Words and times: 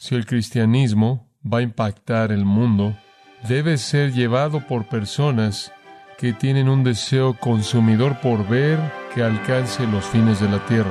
Si 0.00 0.14
el 0.14 0.24
cristianismo 0.24 1.28
va 1.44 1.58
a 1.58 1.62
impactar 1.62 2.32
el 2.32 2.46
mundo, 2.46 2.96
debe 3.46 3.76
ser 3.76 4.14
llevado 4.14 4.66
por 4.66 4.88
personas 4.88 5.72
que 6.16 6.32
tienen 6.32 6.70
un 6.70 6.82
deseo 6.82 7.34
consumidor 7.34 8.18
por 8.22 8.48
ver 8.48 8.78
que 9.14 9.22
alcance 9.22 9.86
los 9.86 10.06
fines 10.06 10.40
de 10.40 10.48
la 10.48 10.64
tierra. 10.64 10.90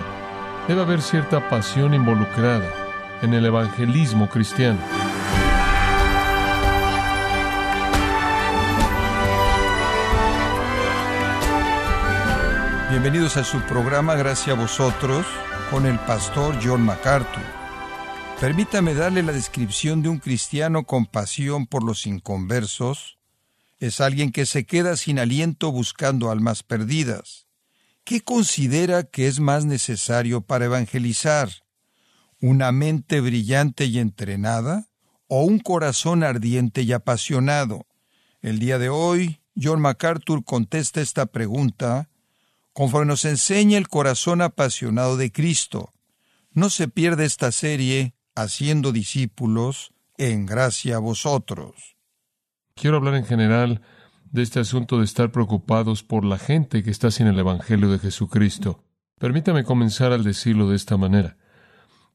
Debe 0.68 0.84
haber 0.84 1.02
cierta 1.02 1.50
pasión 1.50 1.96
involucrada 1.96 2.72
en 3.24 3.34
el 3.34 3.48
evangelismo 3.48 4.30
cristiano. 4.30 4.80
Bienvenidos 12.92 13.38
a 13.38 13.44
su 13.44 13.60
programa 13.62 14.14
Gracias 14.14 14.56
a 14.56 14.62
vosotros 14.62 15.26
con 15.72 15.88
el 15.88 15.98
pastor 15.98 16.60
John 16.64 16.86
MacArthur. 16.86 17.59
Permítame 18.40 18.94
darle 18.94 19.22
la 19.22 19.34
descripción 19.34 20.02
de 20.02 20.08
un 20.08 20.20
cristiano 20.20 20.86
con 20.86 21.06
pasión 21.06 21.68
por 21.68 21.84
los 21.84 22.08
inconversos. 22.08 23.18
Es 23.80 24.00
alguien 24.00 24.32
que 24.32 24.46
se 24.46 24.66
queda 24.66 24.96
sin 24.96 25.20
aliento 25.20 25.74
buscando 25.74 26.32
almas 26.32 26.64
perdidas. 26.64 27.48
¿Qué 28.06 28.22
considera 28.22 29.04
que 29.04 29.28
es 29.28 29.42
más 29.42 29.66
necesario 29.66 30.40
para 30.40 30.66
evangelizar? 30.66 31.50
¿Una 32.40 32.72
mente 32.72 33.20
brillante 33.20 33.84
y 33.84 34.00
entrenada? 34.00 34.88
¿O 35.28 35.44
un 35.44 35.60
corazón 35.60 36.24
ardiente 36.24 36.84
y 36.84 36.94
apasionado? 36.94 37.88
El 38.42 38.60
día 38.60 38.80
de 38.80 38.88
hoy, 38.88 39.42
John 39.62 39.82
MacArthur 39.82 40.46
contesta 40.46 41.02
esta 41.02 41.26
pregunta 41.26 42.10
conforme 42.72 43.08
nos 43.08 43.26
enseña 43.26 43.78
el 43.78 43.90
corazón 43.90 44.42
apasionado 44.42 45.18
de 45.18 45.30
Cristo. 45.30 45.92
No 46.54 46.70
se 46.70 46.88
pierde 46.88 47.26
esta 47.26 47.52
serie 47.52 48.14
haciendo 48.42 48.92
discípulos 48.92 49.92
en 50.18 50.46
gracia 50.46 50.98
a 50.98 51.00
vosotros. 51.00 51.98
Quiero 52.76 52.98
hablar 52.98 53.16
en 53.16 53.26
general 53.26 53.82
de 54.32 54.44
este 54.44 54.60
asunto 54.60 55.00
de 55.00 55.06
estar 55.06 55.32
preocupados 55.32 56.04
por 56.04 56.24
la 56.24 56.38
gente 56.38 56.84
que 56.84 56.92
está 56.92 57.12
sin 57.12 57.28
el 57.28 57.40
Evangelio 57.40 57.90
de 57.92 58.00
Jesucristo. 58.00 58.84
Permítame 59.18 59.64
comenzar 59.64 60.14
al 60.14 60.24
decirlo 60.24 60.70
de 60.70 60.76
esta 60.76 60.98
manera. 60.98 61.38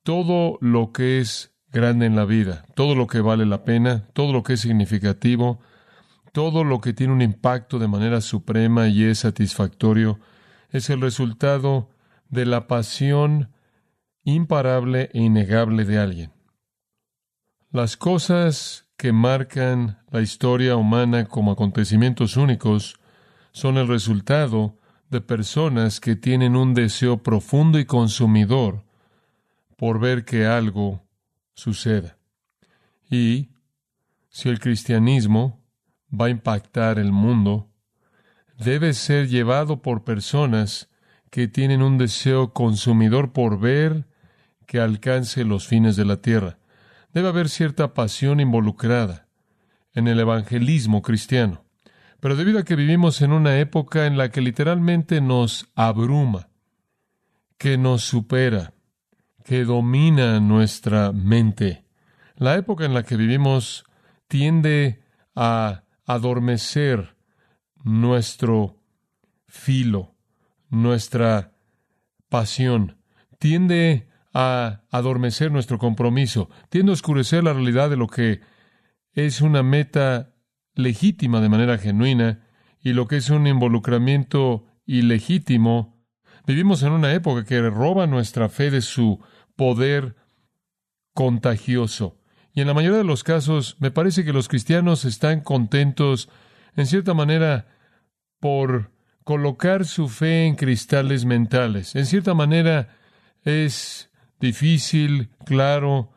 Todo 0.02 0.58
lo 0.60 0.92
que 0.92 1.20
es 1.20 1.54
grande 1.70 2.06
en 2.06 2.16
la 2.16 2.24
vida, 2.24 2.64
todo 2.74 2.94
lo 2.94 3.06
que 3.06 3.20
vale 3.20 3.44
la 3.46 3.64
pena, 3.64 4.06
todo 4.12 4.32
lo 4.32 4.42
que 4.42 4.54
es 4.54 4.60
significativo, 4.60 5.60
todo 6.32 6.64
lo 6.64 6.80
que 6.80 6.92
tiene 6.92 7.12
un 7.12 7.22
impacto 7.22 7.78
de 7.78 7.88
manera 7.88 8.20
suprema 8.20 8.88
y 8.88 9.04
es 9.04 9.20
satisfactorio, 9.20 10.20
es 10.70 10.88
el 10.88 11.00
resultado 11.00 11.90
de 12.28 12.46
la 12.46 12.66
pasión 12.66 13.50
imparable 14.24 15.10
e 15.12 15.20
innegable 15.20 15.84
de 15.84 15.98
alguien. 15.98 16.32
Las 17.70 17.96
cosas 17.96 18.86
que 18.96 19.12
marcan 19.12 19.98
la 20.10 20.22
historia 20.22 20.76
humana 20.76 21.26
como 21.26 21.52
acontecimientos 21.52 22.36
únicos 22.36 22.98
son 23.52 23.76
el 23.76 23.88
resultado 23.88 24.78
de 25.10 25.20
personas 25.20 26.00
que 26.00 26.16
tienen 26.16 26.56
un 26.56 26.74
deseo 26.74 27.22
profundo 27.22 27.78
y 27.78 27.84
consumidor 27.84 28.84
por 29.76 30.00
ver 30.00 30.24
que 30.24 30.46
algo 30.46 31.02
suceda. 31.54 32.16
Y 33.10 33.50
si 34.28 34.48
el 34.48 34.58
cristianismo 34.58 35.62
va 36.10 36.26
a 36.26 36.30
impactar 36.30 36.98
el 36.98 37.12
mundo, 37.12 37.68
debe 38.58 38.92
ser 38.94 39.28
llevado 39.28 39.82
por 39.82 40.04
personas 40.04 40.88
que 41.30 41.48
tienen 41.48 41.82
un 41.82 41.98
deseo 41.98 42.52
consumidor 42.52 43.32
por 43.32 43.58
ver 43.58 44.06
que 44.66 44.80
alcance 44.80 45.44
los 45.44 45.66
fines 45.66 45.96
de 45.96 46.04
la 46.04 46.16
tierra. 46.16 46.58
Debe 47.12 47.28
haber 47.28 47.48
cierta 47.48 47.94
pasión 47.94 48.40
involucrada 48.40 49.28
en 49.92 50.08
el 50.08 50.18
evangelismo 50.20 51.02
cristiano. 51.02 51.64
Pero 52.20 52.36
debido 52.36 52.58
a 52.58 52.64
que 52.64 52.74
vivimos 52.74 53.22
en 53.22 53.32
una 53.32 53.58
época 53.58 54.06
en 54.06 54.16
la 54.16 54.30
que 54.30 54.40
literalmente 54.40 55.20
nos 55.20 55.68
abruma, 55.74 56.48
que 57.58 57.78
nos 57.78 58.02
supera, 58.02 58.72
que 59.44 59.64
domina 59.64 60.40
nuestra 60.40 61.12
mente, 61.12 61.84
la 62.36 62.56
época 62.56 62.84
en 62.84 62.94
la 62.94 63.02
que 63.02 63.16
vivimos 63.16 63.84
tiende 64.26 65.02
a 65.36 65.84
adormecer 66.06 67.14
nuestro 67.84 68.78
filo, 69.46 70.14
nuestra 70.70 71.52
pasión, 72.28 72.96
tiende 73.38 74.08
a 74.34 74.82
adormecer 74.90 75.52
nuestro 75.52 75.78
compromiso, 75.78 76.50
tiende 76.68 76.90
a 76.90 76.94
oscurecer 76.94 77.44
la 77.44 77.52
realidad 77.52 77.88
de 77.88 77.96
lo 77.96 78.08
que 78.08 78.40
es 79.12 79.40
una 79.40 79.62
meta 79.62 80.34
legítima 80.74 81.40
de 81.40 81.48
manera 81.48 81.78
genuina 81.78 82.44
y 82.80 82.92
lo 82.92 83.06
que 83.06 83.16
es 83.16 83.30
un 83.30 83.46
involucramiento 83.46 84.66
ilegítimo. 84.86 86.04
Vivimos 86.46 86.82
en 86.82 86.92
una 86.92 87.14
época 87.14 87.44
que 87.44 87.60
roba 87.70 88.08
nuestra 88.08 88.48
fe 88.48 88.70
de 88.70 88.82
su 88.82 89.20
poder 89.54 90.16
contagioso. 91.14 92.18
Y 92.52 92.60
en 92.60 92.66
la 92.66 92.74
mayoría 92.74 92.98
de 92.98 93.04
los 93.04 93.22
casos 93.22 93.76
me 93.78 93.92
parece 93.92 94.24
que 94.24 94.32
los 94.32 94.48
cristianos 94.48 95.04
están 95.04 95.40
contentos, 95.40 96.28
en 96.76 96.86
cierta 96.86 97.14
manera, 97.14 97.68
por 98.40 98.90
colocar 99.22 99.86
su 99.86 100.08
fe 100.08 100.46
en 100.46 100.56
cristales 100.56 101.24
mentales. 101.24 101.94
En 101.94 102.04
cierta 102.04 102.34
manera 102.34 102.96
es 103.44 104.10
difícil, 104.44 105.30
claro 105.44 106.10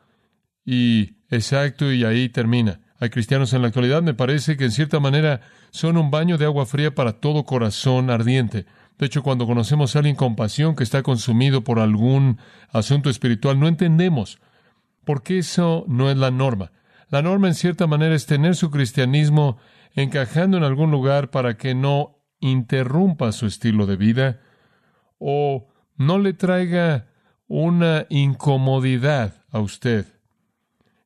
y 0.65 1.15
exacto 1.29 1.91
y 1.91 2.03
ahí 2.03 2.29
termina. 2.29 2.81
Hay 2.99 3.09
cristianos 3.09 3.53
en 3.53 3.61
la 3.61 3.67
actualidad, 3.67 4.01
me 4.01 4.13
parece 4.13 4.57
que 4.57 4.65
en 4.65 4.71
cierta 4.71 4.99
manera 4.99 5.41
son 5.71 5.97
un 5.97 6.11
baño 6.11 6.37
de 6.37 6.45
agua 6.45 6.65
fría 6.65 6.93
para 6.93 7.13
todo 7.13 7.45
corazón 7.45 8.09
ardiente. 8.09 8.65
De 8.97 9.05
hecho, 9.05 9.21
cuando 9.21 9.45
conocemos 9.45 9.95
a 9.95 9.99
alguien 9.99 10.15
con 10.15 10.35
pasión 10.35 10.75
que 10.75 10.83
está 10.83 11.03
consumido 11.03 11.63
por 11.63 11.79
algún 11.79 12.39
asunto 12.71 13.09
espiritual, 13.09 13.59
no 13.59 13.67
entendemos 13.67 14.39
por 15.05 15.21
qué 15.21 15.39
eso 15.39 15.85
no 15.87 16.09
es 16.09 16.17
la 16.17 16.31
norma. 16.31 16.71
La 17.09 17.21
norma 17.21 17.47
en 17.47 17.53
cierta 17.53 17.87
manera 17.87 18.15
es 18.15 18.25
tener 18.25 18.55
su 18.55 18.71
cristianismo 18.71 19.57
encajando 19.93 20.57
en 20.57 20.63
algún 20.63 20.91
lugar 20.91 21.29
para 21.29 21.55
que 21.57 21.75
no 21.75 22.19
interrumpa 22.39 23.31
su 23.31 23.45
estilo 23.45 23.85
de 23.85 23.95
vida 23.95 24.41
o 25.19 25.67
no 25.95 26.19
le 26.19 26.33
traiga 26.33 27.06
una 27.47 28.05
incomodidad 28.09 29.43
a 29.51 29.59
usted, 29.59 30.05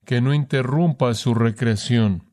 que 0.05 0.21
no 0.21 0.33
interrumpa 0.33 1.13
su 1.13 1.33
recreación. 1.33 2.31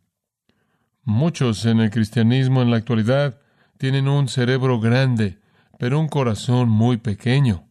Muchos 1.03 1.65
en 1.67 1.81
el 1.81 1.91
cristianismo 1.91 2.63
en 2.63 2.71
la 2.71 2.79
actualidad 2.79 3.41
tienen 3.77 4.09
un 4.09 4.29
cerebro 4.29 4.81
grande, 4.81 5.39
pero 5.79 6.01
un 6.01 6.09
corazón 6.09 6.69
muy 6.69 6.97
pequeño. 6.97 7.69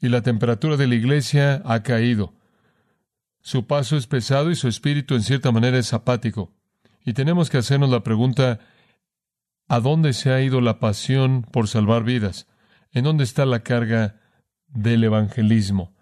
Y 0.00 0.08
la 0.08 0.22
temperatura 0.22 0.76
de 0.76 0.86
la 0.86 0.94
iglesia 0.94 1.62
ha 1.64 1.82
caído. 1.82 2.34
Su 3.40 3.66
paso 3.66 3.96
es 3.96 4.06
pesado 4.06 4.50
y 4.50 4.56
su 4.56 4.68
espíritu 4.68 5.14
en 5.14 5.22
cierta 5.22 5.52
manera 5.52 5.78
es 5.78 5.92
apático. 5.92 6.52
Y 7.04 7.12
tenemos 7.12 7.50
que 7.50 7.58
hacernos 7.58 7.90
la 7.90 8.02
pregunta, 8.02 8.60
¿A 9.68 9.80
dónde 9.80 10.14
se 10.14 10.32
ha 10.32 10.40
ido 10.40 10.62
la 10.62 10.80
pasión 10.80 11.42
por 11.42 11.68
salvar 11.68 12.02
vidas? 12.02 12.46
¿En 12.90 13.04
dónde 13.04 13.24
está 13.24 13.44
la 13.44 13.60
carga 13.60 14.16
del 14.72 15.04
evangelismo? 15.04 15.92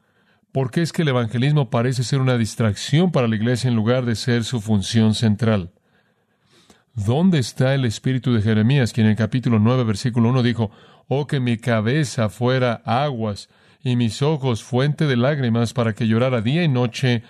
¿Por 0.52 0.70
qué 0.70 0.82
es 0.82 0.92
que 0.92 1.02
el 1.02 1.08
evangelismo 1.08 1.68
parece 1.68 2.02
ser 2.02 2.20
una 2.20 2.38
distracción 2.38 3.12
para 3.12 3.28
la 3.28 3.36
iglesia 3.36 3.68
en 3.68 3.76
lugar 3.76 4.06
de 4.06 4.14
ser 4.14 4.44
su 4.44 4.60
función 4.60 5.14
central? 5.14 5.72
¿Dónde 6.94 7.38
está 7.38 7.74
el 7.74 7.84
espíritu 7.84 8.32
de 8.32 8.40
Jeremías, 8.40 8.94
quien 8.94 9.06
en 9.06 9.10
el 9.10 9.18
capítulo 9.18 9.58
9, 9.58 9.84
versículo 9.84 10.30
1 10.30 10.42
dijo, 10.42 10.70
Oh, 11.08 11.26
que 11.26 11.40
mi 11.40 11.58
cabeza 11.58 12.30
fuera 12.30 12.80
aguas 12.86 13.50
y 13.82 13.96
mis 13.96 14.22
ojos 14.22 14.64
fuente 14.64 15.06
de 15.06 15.16
lágrimas 15.16 15.74
para 15.74 15.92
que 15.92 16.08
llorara 16.08 16.40
día 16.40 16.64
y 16.64 16.68
noche 16.68 17.22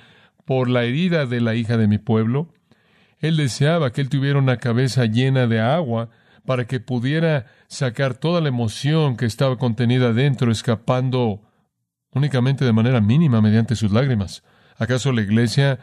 por 0.45 0.71
la 0.71 0.85
herida 0.85 1.27
de 1.27 1.41
la 1.41 1.57
hija 1.57 1.77
de 1.77 1.89
mi 1.89 1.99
pueblo? 1.99 2.55
Él 3.19 3.37
deseaba 3.37 3.93
que 3.93 4.03
él 4.03 4.09
tuviera 4.09 4.39
una 4.39 4.59
cabeza 4.59 5.05
llena 5.07 5.49
de 5.49 5.61
agua 5.61 6.11
para 6.45 6.67
que 6.67 6.79
pudiera 6.79 7.47
sacar 7.69 8.15
toda 8.15 8.41
la 8.41 8.49
emoción 8.49 9.17
que 9.17 9.27
estaba 9.27 9.57
contenida 9.57 10.13
dentro, 10.13 10.51
escapando 10.51 11.43
únicamente 12.13 12.65
de 12.65 12.73
manera 12.73 13.01
mínima 13.01 13.41
mediante 13.41 13.77
sus 13.77 13.93
lágrimas. 13.93 14.43
¿Acaso 14.79 15.13
la 15.13 15.23
iglesia 15.23 15.79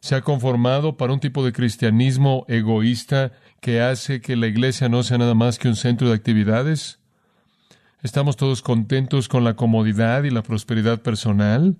se 0.00 0.14
ha 0.14 0.22
conformado 0.22 0.96
para 0.96 1.12
un 1.12 1.20
tipo 1.20 1.44
de 1.44 1.52
cristianismo 1.52 2.44
egoísta 2.48 3.32
que 3.60 3.80
hace 3.80 4.20
que 4.20 4.36
la 4.36 4.46
iglesia 4.46 4.88
no 4.88 5.02
sea 5.02 5.18
nada 5.18 5.34
más 5.34 5.58
que 5.58 5.68
un 5.68 5.76
centro 5.76 6.08
de 6.08 6.14
actividades? 6.14 7.00
¿Estamos 8.02 8.36
todos 8.36 8.60
contentos 8.60 9.28
con 9.28 9.44
la 9.44 9.56
comodidad 9.56 10.24
y 10.24 10.30
la 10.30 10.42
prosperidad 10.42 11.00
personal? 11.00 11.78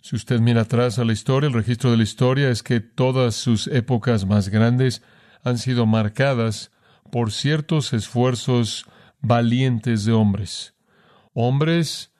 Si 0.00 0.14
usted 0.16 0.40
mira 0.40 0.62
atrás 0.62 0.98
a 0.98 1.04
la 1.04 1.12
historia, 1.12 1.48
el 1.48 1.54
registro 1.54 1.90
de 1.90 1.96
la 1.96 2.02
historia 2.04 2.50
es 2.50 2.62
que 2.62 2.80
todas 2.80 3.34
sus 3.34 3.66
épocas 3.68 4.26
más 4.26 4.48
grandes 4.48 5.02
han 5.42 5.58
sido 5.58 5.86
marcadas 5.86 6.70
por 7.12 7.30
ciertos 7.30 7.92
esfuerzos 7.92 8.86
valientes 9.20 10.06
de 10.06 10.12
hombres, 10.12 10.74
hombres 11.34 12.10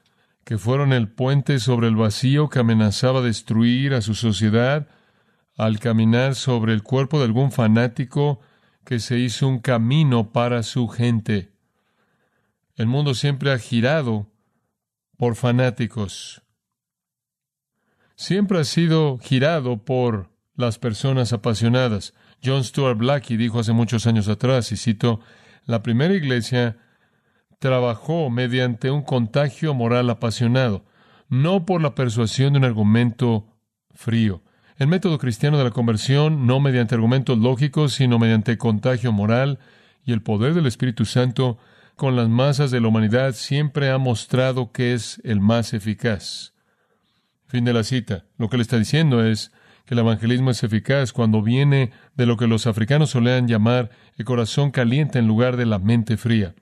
que 0.45 0.59
fueron 0.59 0.93
el 0.93 1.09
puente 1.09 1.61
sobre 1.61 1.89
el 1.89 1.97
vacío 1.97 2.51
que 2.51 2.59
amenazaba 2.59 3.23
destruir 3.23 3.95
a 3.95 4.03
su 4.03 4.15
sociedad, 4.15 4.89
al 5.57 5.79
caminar 5.79 6.35
sobre 6.35 6.75
el 6.75 6.83
cuerpo 6.83 7.19
de 7.19 7.25
algún 7.25 7.53
fanático 7.53 8.41
que 8.85 8.99
se 8.99 9.19
hizo 9.19 9.49
un 9.49 9.61
camino 9.61 10.31
para 10.31 10.63
su 10.63 10.89
gente. 10.89 11.53
El 12.77 12.87
mundo 12.87 13.15
siempre 13.15 13.51
ha 13.51 13.59
girado 13.59 14.31
por 15.17 15.37
fanáticos. 15.37 16.43
Siempre 18.15 18.59
ha 18.59 18.65
sido 18.65 19.17
girado 19.17 19.87
por 19.87 20.29
las 20.55 20.79
personas 20.79 21.33
apasionadas. 21.33 22.13
John 22.45 22.65
Stuart 22.65 22.99
Blackie 22.99 23.37
dijo 23.37 23.61
hace 23.61 23.73
muchos 23.73 24.07
años 24.07 24.29
atrás, 24.29 24.73
y 24.73 24.77
cito, 24.77 25.21
la 25.65 25.83
primera 25.83 26.15
iglesia 26.15 26.77
trabajó 27.59 28.29
mediante 28.31 28.91
un 28.91 29.03
contagio 29.03 29.75
moral 29.75 30.11
apasionado, 30.11 30.85
no 31.29 31.65
por 31.65 31.81
la 31.81 31.95
persuasión 31.95 32.53
de 32.53 32.59
un 32.59 32.65
argumento 32.65 33.47
frío. 33.95 34.43
El 34.77 34.89
método 34.89 35.19
cristiano 35.19 35.59
de 35.59 35.65
la 35.65 35.71
conversión, 35.71 36.47
no 36.47 36.59
mediante 36.59 36.97
argumentos 36.97 37.39
lógicos, 37.39 37.95
sino 37.95 38.19
mediante 38.19 38.59
contagio 38.59 39.13
moral 39.13 39.61
y 40.05 40.13
el 40.13 40.23
poder 40.23 40.55
del 40.55 40.67
Espíritu 40.67 41.05
Santo 41.05 41.59
con 41.95 42.17
las 42.17 42.29
masas 42.29 42.73
de 42.73 42.81
la 42.81 42.89
humanidad, 42.89 43.35
siempre 43.35 43.91
ha 43.91 43.99
mostrado 43.99 44.73
que 44.73 44.95
es 44.95 45.21
el 45.23 45.41
más 45.41 45.73
eficaz. 45.73 46.55
Fin 47.47 47.65
de 47.65 47.73
la 47.73 47.85
cita. 47.85 48.25
Lo 48.39 48.49
que 48.49 48.57
le 48.57 48.63
está 48.63 48.79
diciendo 48.79 49.25
es 49.25 49.53
que 49.85 49.95
el 49.95 50.01
evangelismo 50.01 50.51
es 50.51 50.63
eficaz 50.63 51.13
cuando 51.13 51.43
viene 51.43 51.93
de 52.15 52.27
lo 52.27 52.37
que 52.37 52.47
los 52.47 52.67
africanos 52.67 53.11
solían 53.11 53.49
llamar 53.49 53.91
el 54.17 54.25
corazón 54.25 54.71
caliente 54.71 55.19
en 55.19 55.27
lugar 55.27 55.57
de 55.57 55.67
la 55.67 55.79
mente 55.79 56.17
fría. 56.17 56.55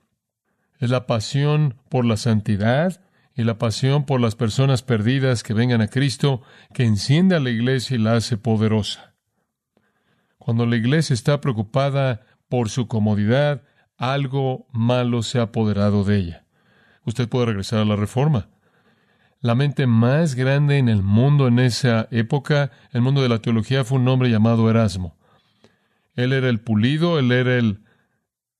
Es 0.79 0.89
la 0.89 1.05
pasión 1.05 1.75
por 1.89 2.05
la 2.05 2.17
santidad 2.17 3.01
y 3.35 3.43
la 3.43 3.57
pasión 3.57 4.05
por 4.05 4.19
las 4.19 4.35
personas 4.35 4.81
perdidas 4.81 5.43
que 5.43 5.53
vengan 5.53 5.81
a 5.81 5.87
Cristo 5.87 6.41
que 6.73 6.83
enciende 6.83 7.35
a 7.35 7.39
la 7.39 7.49
iglesia 7.49 7.95
y 7.95 7.99
la 7.99 8.15
hace 8.15 8.37
poderosa. 8.37 9.15
Cuando 10.37 10.65
la 10.65 10.75
iglesia 10.75 11.13
está 11.13 11.39
preocupada 11.39 12.21
por 12.49 12.69
su 12.69 12.87
comodidad, 12.87 13.61
algo 13.97 14.67
malo 14.71 15.21
se 15.21 15.39
ha 15.39 15.43
apoderado 15.43 16.03
de 16.03 16.17
ella. 16.17 16.45
Usted 17.05 17.29
puede 17.29 17.47
regresar 17.47 17.79
a 17.79 17.85
la 17.85 17.95
reforma. 17.95 18.49
La 19.41 19.55
mente 19.55 19.87
más 19.87 20.35
grande 20.35 20.77
en 20.77 20.87
el 20.87 21.01
mundo 21.01 21.47
en 21.47 21.57
esa 21.57 22.07
época, 22.11 22.69
el 22.91 23.01
mundo 23.01 23.23
de 23.23 23.29
la 23.29 23.39
teología, 23.39 23.83
fue 23.83 23.97
un 23.97 24.07
hombre 24.07 24.29
llamado 24.29 24.69
Erasmo. 24.69 25.17
Él 26.13 26.31
era 26.31 26.47
el 26.47 26.59
pulido, 26.59 27.17
él 27.17 27.31
era 27.31 27.57
el 27.57 27.79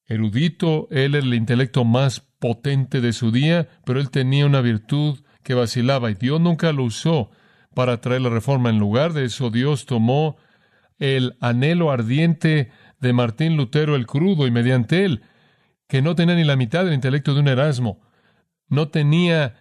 erudito, 0.08 0.88
él 0.90 1.14
era 1.14 1.24
el 1.24 1.36
intelecto 1.36 1.86
más 1.86 2.22
potente 2.40 3.00
de 3.00 3.14
su 3.14 3.32
día, 3.32 3.70
pero 3.86 4.00
él 4.00 4.10
tenía 4.10 4.48
una 4.48 4.62
virtud 4.62 5.20
que 5.44 5.54
vacilaba 5.54 6.10
y 6.10 6.16
Dios 6.16 6.42
nunca 6.42 6.72
lo 6.72 6.84
usó 6.84 7.30
para 7.76 8.02
traer 8.02 8.22
la 8.22 8.30
reforma. 8.30 8.72
En 8.72 8.80
lugar 8.80 9.14
de 9.14 9.26
eso, 9.26 9.52
Dios 9.52 9.86
tomó 9.86 10.38
el 10.98 11.38
anhelo 11.42 11.92
ardiente 11.92 12.72
de 13.00 13.14
Martín 13.14 13.56
Lutero 13.56 13.96
el 13.96 14.08
crudo 14.08 14.48
y 14.48 14.52
mediante 14.52 15.06
él, 15.06 15.22
que 15.88 16.02
no 16.02 16.16
tenía 16.16 16.36
ni 16.36 16.44
la 16.44 16.56
mitad 16.56 16.86
del 16.86 16.96
intelecto 16.96 17.36
de 17.36 17.42
un 17.42 17.48
Erasmo, 17.50 18.02
no 18.68 18.88
tenía 18.88 19.61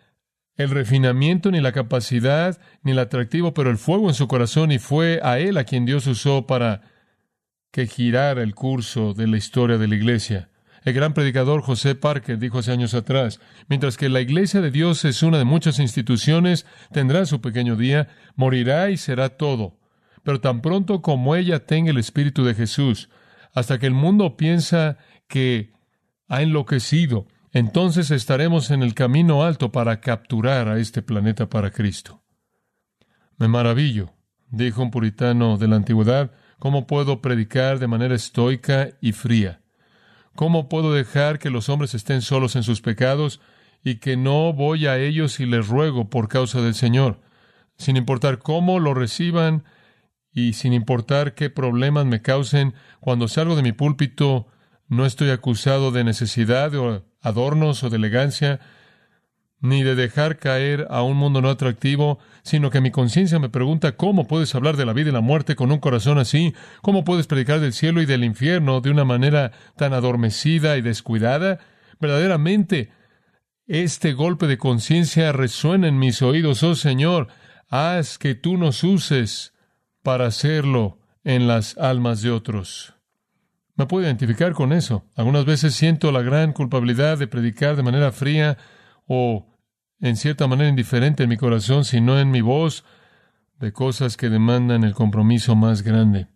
el 0.62 0.70
refinamiento 0.70 1.50
ni 1.50 1.60
la 1.60 1.72
capacidad 1.72 2.60
ni 2.82 2.92
el 2.92 2.98
atractivo, 2.98 3.54
pero 3.54 3.70
el 3.70 3.78
fuego 3.78 4.08
en 4.08 4.14
su 4.14 4.28
corazón 4.28 4.72
y 4.72 4.78
fue 4.78 5.20
a 5.22 5.38
él 5.38 5.56
a 5.56 5.64
quien 5.64 5.86
Dios 5.86 6.06
usó 6.06 6.46
para 6.46 6.82
que 7.72 7.86
girara 7.86 8.42
el 8.42 8.54
curso 8.54 9.14
de 9.14 9.26
la 9.26 9.38
historia 9.38 9.78
de 9.78 9.88
la 9.88 9.94
iglesia. 9.94 10.50
El 10.84 10.92
gran 10.92 11.14
predicador 11.14 11.62
José 11.62 11.94
Parker 11.94 12.38
dijo 12.38 12.58
hace 12.58 12.72
años 12.72 12.92
atrás, 12.92 13.40
mientras 13.68 13.96
que 13.96 14.10
la 14.10 14.20
iglesia 14.20 14.60
de 14.60 14.70
Dios 14.70 15.04
es 15.06 15.22
una 15.22 15.38
de 15.38 15.44
muchas 15.44 15.78
instituciones, 15.78 16.66
tendrá 16.92 17.24
su 17.24 17.40
pequeño 17.40 17.76
día, 17.76 18.08
morirá 18.36 18.90
y 18.90 18.98
será 18.98 19.30
todo. 19.30 19.78
Pero 20.22 20.40
tan 20.42 20.60
pronto 20.60 21.00
como 21.00 21.36
ella 21.36 21.64
tenga 21.64 21.90
el 21.90 21.98
Espíritu 21.98 22.44
de 22.44 22.54
Jesús, 22.54 23.08
hasta 23.54 23.78
que 23.78 23.86
el 23.86 23.94
mundo 23.94 24.36
piensa 24.36 24.98
que 25.26 25.72
ha 26.28 26.42
enloquecido, 26.42 27.26
entonces 27.52 28.10
estaremos 28.10 28.70
en 28.70 28.82
el 28.82 28.94
camino 28.94 29.44
alto 29.44 29.72
para 29.72 30.00
capturar 30.00 30.68
a 30.68 30.78
este 30.78 31.02
planeta 31.02 31.48
para 31.48 31.70
Cristo. 31.70 32.22
Me 33.38 33.48
maravillo, 33.48 34.12
dijo 34.50 34.82
un 34.82 34.90
puritano 34.90 35.56
de 35.56 35.68
la 35.68 35.76
antigüedad, 35.76 36.32
cómo 36.58 36.86
puedo 36.86 37.20
predicar 37.22 37.78
de 37.78 37.86
manera 37.86 38.14
estoica 38.14 38.90
y 39.00 39.12
fría 39.12 39.60
¿Cómo 40.34 40.68
puedo 40.68 40.92
dejar 40.94 41.38
que 41.38 41.50
los 41.50 41.68
hombres 41.68 41.94
estén 41.94 42.22
solos 42.22 42.56
en 42.56 42.62
sus 42.62 42.80
pecados 42.80 43.40
y 43.82 43.96
que 43.96 44.16
no 44.16 44.52
voy 44.52 44.86
a 44.86 44.98
ellos 44.98 45.40
y 45.40 45.46
les 45.46 45.68
ruego 45.68 46.08
por 46.08 46.28
causa 46.28 46.60
del 46.60 46.74
Señor, 46.74 47.20
sin 47.76 47.96
importar 47.96 48.38
cómo 48.38 48.78
lo 48.78 48.94
reciban 48.94 49.64
y 50.32 50.52
sin 50.52 50.72
importar 50.72 51.34
qué 51.34 51.50
problemas 51.50 52.06
me 52.06 52.22
causen, 52.22 52.74
cuando 53.00 53.26
salgo 53.28 53.56
de 53.56 53.62
mi 53.62 53.72
púlpito 53.72 54.46
no 54.88 55.06
estoy 55.06 55.30
acusado 55.30 55.90
de 55.90 56.04
necesidad 56.04 56.70
de 56.70 57.02
adornos 57.20 57.82
o 57.82 57.90
de 57.90 57.96
elegancia, 57.96 58.60
ni 59.60 59.82
de 59.82 59.94
dejar 59.94 60.38
caer 60.38 60.86
a 60.90 61.02
un 61.02 61.16
mundo 61.16 61.42
no 61.42 61.50
atractivo, 61.50 62.18
sino 62.42 62.70
que 62.70 62.80
mi 62.80 62.90
conciencia 62.90 63.38
me 63.38 63.50
pregunta 63.50 63.96
cómo 63.96 64.26
puedes 64.26 64.54
hablar 64.54 64.76
de 64.76 64.86
la 64.86 64.94
vida 64.94 65.10
y 65.10 65.12
la 65.12 65.20
muerte 65.20 65.54
con 65.54 65.70
un 65.70 65.78
corazón 65.78 66.18
así, 66.18 66.54
cómo 66.80 67.04
puedes 67.04 67.26
predicar 67.26 67.60
del 67.60 67.74
cielo 67.74 68.00
y 68.00 68.06
del 68.06 68.24
infierno 68.24 68.80
de 68.80 68.90
una 68.90 69.04
manera 69.04 69.52
tan 69.76 69.92
adormecida 69.92 70.78
y 70.78 70.82
descuidada. 70.82 71.58
Verdaderamente, 72.00 72.90
este 73.66 74.14
golpe 74.14 74.46
de 74.46 74.56
conciencia 74.58 75.30
resuena 75.32 75.88
en 75.88 75.98
mis 75.98 76.22
oídos, 76.22 76.62
oh 76.62 76.74
Señor, 76.74 77.28
haz 77.68 78.18
que 78.18 78.34
tú 78.34 78.56
nos 78.56 78.82
uses 78.82 79.52
para 80.02 80.26
hacerlo 80.26 80.98
en 81.22 81.46
las 81.46 81.76
almas 81.76 82.22
de 82.22 82.30
otros. 82.30 82.99
Me 83.80 83.86
puedo 83.86 84.04
identificar 84.04 84.52
con 84.52 84.74
eso. 84.74 85.06
Algunas 85.16 85.46
veces 85.46 85.74
siento 85.74 86.12
la 86.12 86.20
gran 86.20 86.52
culpabilidad 86.52 87.16
de 87.16 87.26
predicar 87.26 87.76
de 87.76 87.82
manera 87.82 88.12
fría 88.12 88.58
o 89.06 89.46
en 90.00 90.16
cierta 90.18 90.46
manera 90.46 90.68
indiferente 90.68 91.22
en 91.22 91.30
mi 91.30 91.38
corazón, 91.38 91.86
sino 91.86 92.20
en 92.20 92.30
mi 92.30 92.42
voz, 92.42 92.84
de 93.58 93.72
cosas 93.72 94.18
que 94.18 94.28
demandan 94.28 94.84
el 94.84 94.92
compromiso 94.92 95.56
más 95.56 95.80
grande. 95.80 96.26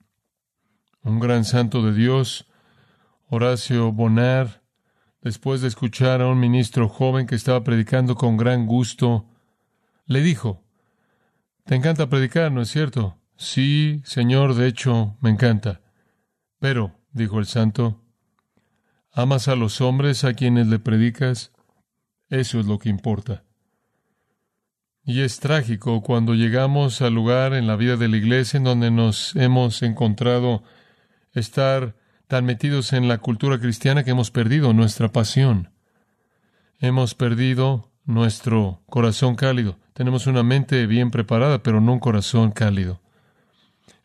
Un 1.02 1.20
gran 1.20 1.44
santo 1.44 1.82
de 1.82 1.92
Dios, 1.92 2.46
Horacio 3.28 3.92
Bonar, 3.92 4.62
después 5.20 5.60
de 5.60 5.68
escuchar 5.68 6.22
a 6.22 6.28
un 6.28 6.40
ministro 6.40 6.88
joven 6.88 7.26
que 7.26 7.34
estaba 7.34 7.62
predicando 7.62 8.14
con 8.14 8.38
gran 8.38 8.64
gusto, 8.64 9.28
le 10.06 10.22
dijo, 10.22 10.64
Te 11.66 11.74
encanta 11.74 12.08
predicar, 12.08 12.50
¿no 12.52 12.62
es 12.62 12.70
cierto? 12.70 13.18
Sí, 13.36 14.00
Señor, 14.06 14.54
de 14.54 14.66
hecho, 14.66 15.18
me 15.20 15.28
encanta. 15.28 15.82
Pero, 16.58 17.03
dijo 17.14 17.38
el 17.38 17.46
santo, 17.46 18.02
¿amas 19.12 19.48
a 19.48 19.56
los 19.56 19.80
hombres 19.80 20.24
a 20.24 20.34
quienes 20.34 20.66
le 20.66 20.78
predicas? 20.78 21.52
Eso 22.28 22.60
es 22.60 22.66
lo 22.66 22.78
que 22.78 22.90
importa. 22.90 23.44
Y 25.06 25.20
es 25.20 25.38
trágico 25.38 26.02
cuando 26.02 26.34
llegamos 26.34 27.00
al 27.02 27.14
lugar 27.14 27.54
en 27.54 27.66
la 27.66 27.76
vida 27.76 27.96
de 27.96 28.08
la 28.08 28.16
iglesia 28.16 28.58
en 28.58 28.64
donde 28.64 28.90
nos 28.90 29.36
hemos 29.36 29.82
encontrado 29.82 30.62
estar 31.32 31.94
tan 32.26 32.44
metidos 32.46 32.92
en 32.92 33.06
la 33.06 33.18
cultura 33.18 33.58
cristiana 33.58 34.02
que 34.02 34.10
hemos 34.10 34.30
perdido 34.30 34.72
nuestra 34.72 35.12
pasión. 35.12 35.70
Hemos 36.78 37.14
perdido 37.14 37.92
nuestro 38.04 38.82
corazón 38.86 39.36
cálido. 39.36 39.78
Tenemos 39.92 40.26
una 40.26 40.42
mente 40.42 40.86
bien 40.86 41.10
preparada, 41.10 41.62
pero 41.62 41.80
no 41.80 41.92
un 41.92 42.00
corazón 42.00 42.50
cálido. 42.50 43.00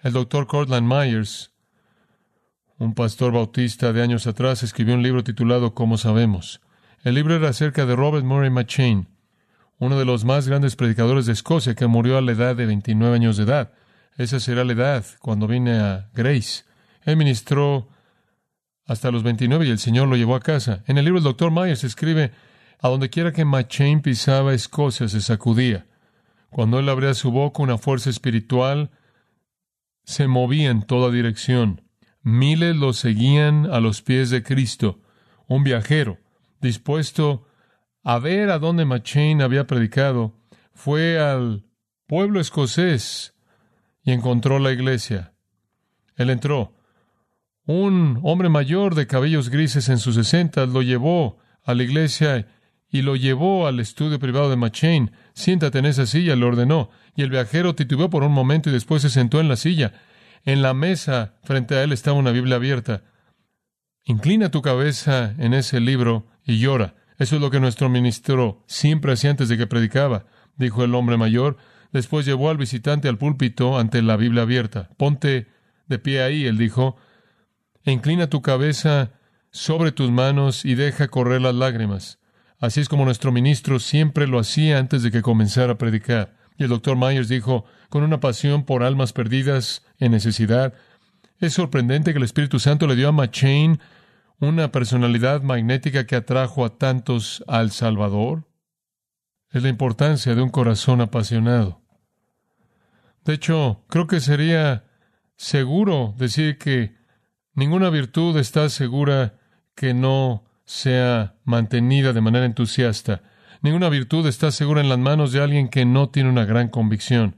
El 0.01 0.13
doctor 0.13 0.47
Cortland 0.47 0.87
Myers, 0.87 1.48
un 2.79 2.93
pastor 2.93 3.33
bautista 3.33 3.91
de 3.91 4.01
años 4.01 4.25
atrás, 4.25 4.63
escribió 4.63 4.95
un 4.95 5.03
libro 5.03 5.23
titulado 5.23 5.73
Cómo 5.73 5.97
sabemos. 5.97 6.61
El 7.03 7.15
libro 7.15 7.35
era 7.35 7.49
acerca 7.49 7.85
de 7.85 7.95
Robert 7.95 8.25
Murray 8.25 8.49
McChain, 8.49 9.09
uno 9.79 9.99
de 9.99 10.05
los 10.05 10.23
más 10.23 10.47
grandes 10.47 10.77
predicadores 10.77 11.25
de 11.25 11.33
Escocia, 11.33 11.75
que 11.75 11.87
murió 11.87 12.17
a 12.17 12.21
la 12.21 12.31
edad 12.31 12.55
de 12.55 12.65
29 12.65 13.15
años 13.15 13.35
de 13.35 13.43
edad. 13.43 13.73
Esa 14.17 14.39
será 14.39 14.63
la 14.63 14.73
edad 14.73 15.05
cuando 15.19 15.45
vine 15.45 15.77
a 15.77 16.09
Grace. 16.13 16.63
Él 17.03 17.17
ministró 17.17 17.89
hasta 18.85 19.11
los 19.11 19.23
29 19.23 19.67
y 19.67 19.71
el 19.71 19.79
Señor 19.79 20.07
lo 20.07 20.15
llevó 20.15 20.35
a 20.35 20.39
casa. 20.39 20.83
En 20.87 20.97
el 20.97 21.05
libro 21.05 21.19
el 21.19 21.23
doctor 21.25 21.51
Myers 21.51 21.83
escribe, 21.83 22.31
a 22.81 22.87
donde 22.87 23.09
quiera 23.09 23.33
que 23.33 23.43
McChain 23.43 24.01
pisaba 24.01 24.53
Escocia 24.53 25.09
se 25.09 25.19
sacudía. 25.19 25.85
Cuando 26.49 26.79
él 26.79 26.87
abría 26.87 27.13
su 27.13 27.29
boca, 27.29 27.61
una 27.61 27.77
fuerza 27.77 28.09
espiritual 28.09 28.89
se 30.05 30.27
movía 30.27 30.71
en 30.71 30.83
toda 30.83 31.11
dirección. 31.11 31.81
Miles 32.21 32.75
lo 32.75 32.93
seguían 32.93 33.65
a 33.65 33.79
los 33.79 34.01
pies 34.01 34.29
de 34.29 34.43
Cristo. 34.43 34.99
Un 35.47 35.63
viajero, 35.63 36.17
dispuesto 36.61 37.47
a 38.03 38.19
ver 38.19 38.49
a 38.49 38.59
dónde 38.59 38.85
McChain 38.85 39.41
había 39.41 39.67
predicado, 39.67 40.35
fue 40.73 41.19
al 41.19 41.65
pueblo 42.07 42.39
escocés 42.39 43.35
y 44.03 44.11
encontró 44.11 44.59
la 44.59 44.71
iglesia. 44.71 45.33
Él 46.15 46.29
entró. 46.29 46.73
Un 47.65 48.19
hombre 48.23 48.49
mayor 48.49 48.95
de 48.95 49.05
cabellos 49.05 49.49
grises 49.49 49.89
en 49.89 49.99
sus 49.99 50.15
sesentas 50.15 50.69
lo 50.69 50.81
llevó 50.81 51.37
a 51.63 51.73
la 51.75 51.83
iglesia 51.83 52.47
y 52.89 53.03
lo 53.03 53.15
llevó 53.15 53.67
al 53.67 53.79
estudio 53.79 54.19
privado 54.19 54.49
de 54.49 54.55
McChain. 54.55 55.11
Siéntate 55.33 55.77
en 55.77 55.85
esa 55.85 56.07
silla, 56.07 56.35
le 56.35 56.45
ordenó. 56.45 56.89
Y 57.15 57.21
el 57.21 57.29
viajero 57.29 57.75
titubeó 57.75 58.09
por 58.09 58.23
un 58.23 58.31
momento 58.31 58.69
y 58.69 58.73
después 58.73 59.03
se 59.03 59.09
sentó 59.09 59.39
en 59.39 59.47
la 59.47 59.55
silla. 59.55 59.93
En 60.45 60.61
la 60.61 60.73
mesa, 60.73 61.35
frente 61.43 61.75
a 61.75 61.83
él, 61.83 61.91
estaba 61.91 62.17
una 62.17 62.31
Biblia 62.31 62.55
abierta. 62.55 63.03
Inclina 64.05 64.49
tu 64.49 64.61
cabeza 64.61 65.35
en 65.37 65.53
ese 65.53 65.79
libro 65.79 66.27
y 66.45 66.59
llora. 66.59 66.95
Eso 67.17 67.35
es 67.35 67.41
lo 67.41 67.51
que 67.51 67.59
nuestro 67.59 67.89
ministro 67.89 68.63
siempre 68.65 69.13
hacía 69.13 69.31
antes 69.31 69.49
de 69.49 69.57
que 69.57 69.67
predicaba, 69.67 70.25
dijo 70.55 70.83
el 70.83 70.95
hombre 70.95 71.17
mayor. 71.17 71.57
Después 71.91 72.25
llevó 72.25 72.49
al 72.49 72.57
visitante 72.57 73.09
al 73.09 73.17
púlpito 73.17 73.77
ante 73.77 74.01
la 74.01 74.15
Biblia 74.15 74.43
abierta. 74.43 74.89
Ponte 74.97 75.47
de 75.87 75.99
pie 75.99 76.23
ahí, 76.23 76.45
él 76.45 76.57
dijo. 76.57 76.95
E 77.83 77.91
inclina 77.91 78.27
tu 78.27 78.41
cabeza 78.41 79.11
sobre 79.51 79.91
tus 79.91 80.11
manos 80.11 80.63
y 80.63 80.75
deja 80.75 81.09
correr 81.09 81.41
las 81.41 81.55
lágrimas. 81.55 82.19
Así 82.59 82.81
es 82.81 82.89
como 82.89 83.05
nuestro 83.05 83.31
ministro 83.31 83.79
siempre 83.79 84.27
lo 84.27 84.39
hacía 84.39 84.79
antes 84.79 85.03
de 85.03 85.11
que 85.11 85.21
comenzara 85.21 85.73
a 85.73 85.77
predicar. 85.77 86.38
Y 86.59 86.63
el 86.63 86.69
doctor 86.69 86.97
Myers 86.97 87.29
dijo, 87.29 87.63
con 87.87 88.03
una 88.03 88.19
pasión 88.19 88.65
por 88.65 88.83
almas 88.83 89.13
perdidas 89.13 89.85
en 89.97 90.11
necesidad, 90.11 90.73
es 91.39 91.53
sorprendente 91.53 92.11
que 92.11 92.17
el 92.17 92.25
Espíritu 92.25 92.59
Santo 92.59 92.85
le 92.85 92.97
dio 92.97 93.07
a 93.07 93.13
McChain 93.13 93.79
una 94.41 94.69
personalidad 94.69 95.41
magnética 95.41 96.05
que 96.05 96.17
atrajo 96.17 96.65
a 96.65 96.77
tantos 96.77 97.45
al 97.47 97.71
Salvador. 97.71 98.43
Es 99.51 99.63
la 99.63 99.69
importancia 99.69 100.35
de 100.35 100.41
un 100.41 100.49
corazón 100.49 100.99
apasionado. 100.99 101.81
De 103.23 103.35
hecho, 103.35 103.85
creo 103.87 104.07
que 104.07 104.19
sería 104.19 104.83
seguro 105.37 106.13
decir 106.17 106.57
que 106.57 106.93
ninguna 107.53 107.89
virtud 107.89 108.37
está 108.37 108.67
segura 108.67 109.39
que 109.75 109.93
no 109.93 110.43
sea 110.65 111.37
mantenida 111.45 112.11
de 112.11 112.21
manera 112.21 112.45
entusiasta. 112.45 113.21
Ninguna 113.61 113.89
virtud 113.89 114.25
está 114.27 114.51
segura 114.51 114.81
en 114.81 114.89
las 114.89 114.99
manos 114.99 115.31
de 115.31 115.41
alguien 115.41 115.67
que 115.67 115.85
no 115.85 116.09
tiene 116.09 116.29
una 116.29 116.45
gran 116.45 116.69
convicción. 116.69 117.35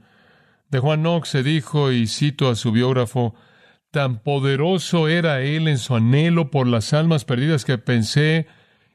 De 0.70 0.78
Juan 0.78 1.00
Knox 1.00 1.28
se 1.28 1.42
dijo, 1.42 1.90
y 1.90 2.06
cito 2.06 2.48
a 2.48 2.54
su 2.54 2.70
biógrafo, 2.70 3.34
tan 3.90 4.20
poderoso 4.20 5.08
era 5.08 5.40
él 5.42 5.68
en 5.68 5.78
su 5.78 5.96
anhelo 5.96 6.50
por 6.50 6.66
las 6.66 6.92
almas 6.92 7.24
perdidas 7.24 7.64
que 7.64 7.76
pensé 7.76 8.46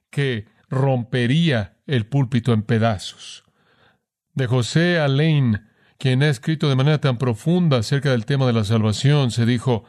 que 0.10 0.46
rompería 0.70 1.76
el 1.86 2.06
púlpito 2.06 2.54
en 2.54 2.64
pedazos. 2.64 3.44
De 4.34 4.48
José 4.48 5.00
Alain, 5.00 5.68
quien 5.98 6.24
ha 6.24 6.30
escrito 6.30 6.70
de 6.70 6.76
manera 6.76 7.00
tan 7.00 7.18
profunda 7.18 7.78
acerca 7.78 8.12
del 8.12 8.26
tema 8.26 8.48
de 8.48 8.54
la 8.54 8.64
salvación, 8.64 9.32
se 9.32 9.46
dijo, 9.46 9.84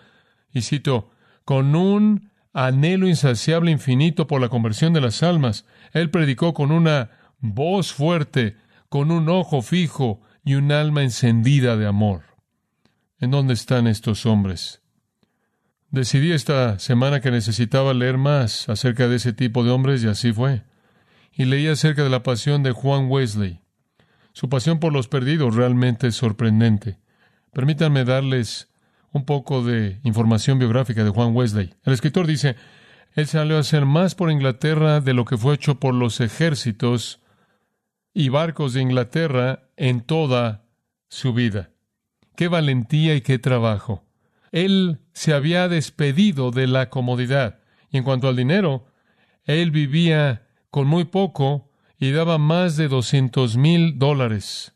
y 0.53 0.63
cito, 0.63 1.11
con 1.45 1.77
un 1.77 2.31
anhelo 2.53 3.07
insaciable 3.07 3.71
infinito 3.71 4.27
por 4.27 4.41
la 4.41 4.49
conversión 4.49 4.93
de 4.93 5.01
las 5.01 5.23
almas. 5.23 5.65
Él 5.93 6.11
predicó 6.11 6.53
con 6.55 6.73
una 6.73 7.11
voz 7.41 7.93
fuerte, 7.93 8.57
con 8.89 9.11
un 9.11 9.29
ojo 9.29 9.63
fijo 9.63 10.21
y 10.45 10.55
un 10.55 10.73
alma 10.73 11.03
encendida 11.03 11.77
de 11.77 11.87
amor. 11.87 12.23
¿En 13.21 13.31
dónde 13.31 13.55
están 13.55 13.87
estos 13.87 14.27
hombres? 14.27 14.81
Decidí 15.91 16.33
esta 16.33 16.79
semana 16.79 17.21
que 17.21 17.31
necesitaba 17.31 17.95
leer 17.95 18.19
más 18.19 18.69
acerca 18.69 19.09
de 19.09 19.17
ese 19.17 19.33
tipo 19.33 19.65
de 19.65 19.71
hombres 19.71 20.05
y 20.05 20.09
así 20.09 20.33
fue. 20.33 20.63
Y 21.33 21.45
leí 21.45 21.67
acerca 21.67 22.03
de 22.03 22.11
la 22.11 22.23
pasión 22.23 22.63
de 22.63 22.73
Juan 22.73 23.11
Wesley. 23.11 23.61
Su 24.33 24.49
pasión 24.49 24.81
por 24.81 24.93
los 24.93 25.09
perdidos 25.09 25.55
realmente 25.55 26.09
es 26.09 26.17
sorprendente. 26.17 26.99
Permítanme 27.53 28.05
darles 28.05 28.69
un 29.13 29.25
poco 29.25 29.65
de 29.65 29.99
información 30.05 30.59
biográfica 30.59 31.05
de 31.05 31.11
Juan 31.11 31.35
Wesley. 31.35 31.75
El 31.85 31.93
escritor 31.93 32.27
dice, 32.27 32.57
él 33.15 33.27
salió 33.27 33.57
a 33.57 33.61
hacer 33.61 33.87
más 33.87 34.15
por 34.15 34.31
Inglaterra 34.31 35.01
de 35.01 35.15
lo 35.15 35.25
que 35.25 35.39
fue 35.39 35.55
hecho 35.55 35.81
por 35.81 35.95
los 35.95 36.21
ejércitos 36.21 37.21
y 38.19 38.31
barcos 38.31 38.73
de 38.73 38.83
Inglaterra 38.83 39.71
en 39.77 40.01
toda 40.01 40.65
su 41.09 41.33
vida. 41.33 41.71
Qué 42.35 42.49
valentía 42.49 43.15
y 43.15 43.21
qué 43.21 43.39
trabajo. 43.39 44.03
Él 44.51 44.99
se 45.13 45.35
había 45.35 45.69
despedido 45.69 46.51
de 46.51 46.67
la 46.67 46.91
comodidad. 46.91 47.61
Y 47.93 47.97
en 47.97 48.03
cuanto 48.03 48.27
al 48.27 48.35
dinero, 48.35 48.87
él 49.45 49.71
vivía 49.71 50.49
con 50.73 50.89
muy 50.89 51.05
poco 51.05 51.71
y 51.97 52.11
daba 52.11 52.39
más 52.39 52.77
de 52.77 52.89
doscientos 52.89 53.57
mil 53.57 54.01
dólares. 54.01 54.75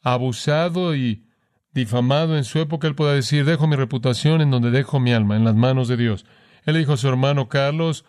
Abusado 0.00 0.94
y 0.94 1.26
difamado 1.72 2.36
en 2.36 2.44
su 2.44 2.60
época, 2.60 2.86
él 2.86 2.94
puede 2.94 3.16
decir, 3.16 3.44
dejo 3.44 3.66
mi 3.66 3.74
reputación 3.74 4.40
en 4.40 4.52
donde 4.52 4.70
dejo 4.70 5.00
mi 5.00 5.12
alma, 5.12 5.34
en 5.34 5.42
las 5.42 5.56
manos 5.56 5.88
de 5.88 5.96
Dios. 5.96 6.26
Él 6.64 6.78
dijo 6.78 6.92
a 6.92 6.96
su 6.96 7.08
hermano 7.08 7.48
Carlos, 7.48 8.04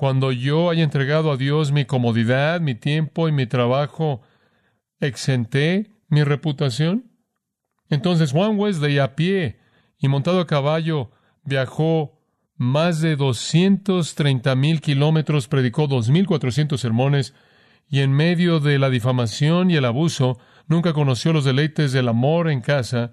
cuando 0.00 0.32
yo 0.32 0.70
haya 0.70 0.82
entregado 0.82 1.30
a 1.30 1.36
Dios 1.36 1.72
mi 1.72 1.84
comodidad, 1.84 2.62
mi 2.62 2.74
tiempo 2.74 3.28
y 3.28 3.32
mi 3.32 3.44
trabajo, 3.46 4.22
¿exenté 4.98 5.90
mi 6.08 6.24
reputación? 6.24 7.12
Entonces 7.90 8.32
Juan 8.32 8.58
Wesley 8.58 8.98
a 8.98 9.14
pie 9.14 9.58
y 9.98 10.08
montado 10.08 10.40
a 10.40 10.46
caballo 10.46 11.10
viajó 11.44 12.18
más 12.56 13.02
de 13.02 13.14
doscientos 13.14 14.14
treinta 14.14 14.54
mil 14.54 14.80
kilómetros, 14.80 15.48
predicó 15.48 15.86
dos 15.86 16.08
mil 16.08 16.26
cuatrocientos 16.26 16.80
sermones 16.80 17.34
y 17.86 18.00
en 18.00 18.12
medio 18.12 18.58
de 18.58 18.78
la 18.78 18.88
difamación 18.88 19.70
y 19.70 19.76
el 19.76 19.84
abuso 19.84 20.38
nunca 20.66 20.94
conoció 20.94 21.34
los 21.34 21.44
deleites 21.44 21.92
del 21.92 22.08
amor 22.08 22.48
en 22.50 22.62
casa, 22.62 23.12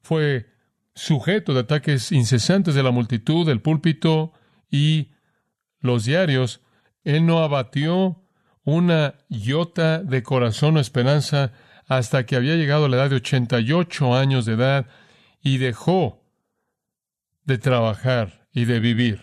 fue 0.00 0.46
sujeto 0.94 1.54
de 1.54 1.60
ataques 1.62 2.12
incesantes 2.12 2.76
de 2.76 2.84
la 2.84 2.92
multitud, 2.92 3.48
del 3.48 3.60
púlpito 3.60 4.32
y 4.70 5.08
los 5.80 6.04
diarios. 6.04 6.60
Él 7.04 7.26
no 7.26 7.42
abatió 7.42 8.22
una 8.64 9.14
iota 9.28 10.02
de 10.02 10.22
corazón 10.22 10.76
o 10.76 10.80
esperanza 10.80 11.52
hasta 11.86 12.24
que 12.24 12.36
había 12.36 12.54
llegado 12.54 12.84
a 12.84 12.88
la 12.88 12.96
edad 12.96 13.10
de 13.10 13.16
88 13.16 14.14
años 14.14 14.44
de 14.44 14.52
edad 14.52 14.86
y 15.42 15.58
dejó 15.58 16.24
de 17.44 17.58
trabajar 17.58 18.46
y 18.52 18.64
de 18.66 18.80
vivir. 18.80 19.22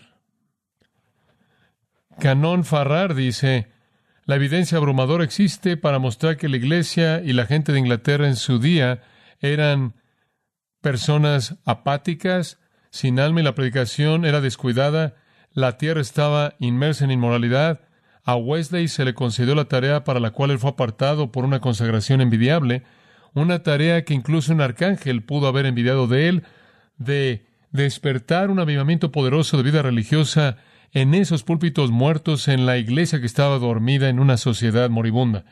Canón 2.18 2.64
Farrar 2.64 3.14
dice, 3.14 3.68
la 4.24 4.36
evidencia 4.36 4.76
abrumadora 4.76 5.24
existe 5.24 5.76
para 5.76 5.98
mostrar 5.98 6.36
que 6.36 6.48
la 6.48 6.56
Iglesia 6.56 7.22
y 7.22 7.32
la 7.32 7.46
gente 7.46 7.72
de 7.72 7.78
Inglaterra 7.78 8.26
en 8.26 8.36
su 8.36 8.58
día 8.58 9.02
eran 9.40 9.94
personas 10.80 11.56
apáticas, 11.64 12.58
sin 12.90 13.20
alma 13.20 13.40
y 13.40 13.44
la 13.44 13.54
predicación 13.54 14.24
era 14.24 14.40
descuidada, 14.40 15.14
la 15.52 15.78
tierra 15.78 16.00
estaba 16.00 16.54
inmersa 16.58 17.04
en 17.04 17.10
inmoralidad. 17.10 17.80
A 18.24 18.36
Wesley 18.36 18.88
se 18.88 19.04
le 19.04 19.14
concedió 19.14 19.54
la 19.54 19.66
tarea 19.66 20.04
para 20.04 20.20
la 20.20 20.30
cual 20.30 20.50
él 20.50 20.58
fue 20.58 20.70
apartado 20.70 21.32
por 21.32 21.44
una 21.44 21.60
consagración 21.60 22.20
envidiable, 22.20 22.82
una 23.34 23.62
tarea 23.62 24.04
que 24.04 24.14
incluso 24.14 24.52
un 24.52 24.60
arcángel 24.60 25.22
pudo 25.22 25.48
haber 25.48 25.66
envidiado 25.66 26.06
de 26.06 26.28
él, 26.28 26.42
de 26.98 27.46
despertar 27.72 28.50
un 28.50 28.58
avivamiento 28.58 29.12
poderoso 29.12 29.56
de 29.56 29.62
vida 29.62 29.82
religiosa 29.82 30.56
en 30.92 31.14
esos 31.14 31.42
púlpitos 31.42 31.90
muertos 31.90 32.48
en 32.48 32.66
la 32.66 32.78
iglesia 32.78 33.20
que 33.20 33.26
estaba 33.26 33.58
dormida 33.58 34.08
en 34.08 34.18
una 34.18 34.36
sociedad 34.36 34.88
moribunda. 34.90 35.44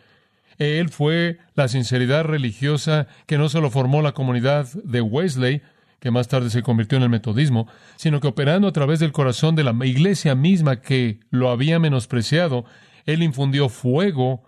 Él 0.59 0.88
fue 0.88 1.38
la 1.55 1.69
sinceridad 1.69 2.25
religiosa 2.25 3.09
que 3.26 3.37
no 3.37 3.49
solo 3.49 3.71
formó 3.71 4.00
la 4.00 4.12
comunidad 4.12 4.67
de 4.85 5.03
Wesley, 5.03 5.62
que 6.06 6.12
más 6.12 6.28
tarde 6.28 6.50
se 6.50 6.62
convirtió 6.62 6.98
en 6.98 7.02
el 7.02 7.10
metodismo, 7.10 7.66
sino 7.96 8.20
que 8.20 8.28
operando 8.28 8.68
a 8.68 8.72
través 8.72 9.00
del 9.00 9.10
corazón 9.10 9.56
de 9.56 9.64
la 9.64 9.75
iglesia 9.84 10.36
misma 10.36 10.80
que 10.80 11.18
lo 11.30 11.50
había 11.50 11.80
menospreciado, 11.80 12.64
él 13.06 13.25
infundió 13.25 13.68
fuego 13.68 14.44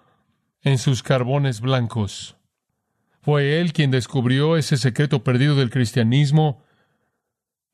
en 0.63 0.79
sus 0.79 1.03
carbones 1.03 1.61
blancos. 1.61 2.37
Fue 3.23 3.61
él 3.61 3.73
quien 3.73 3.91
descubrió 3.91 4.57
ese 4.57 4.77
secreto 4.77 5.25
perdido 5.25 5.57
del 5.57 5.71
cristianismo, 5.71 6.63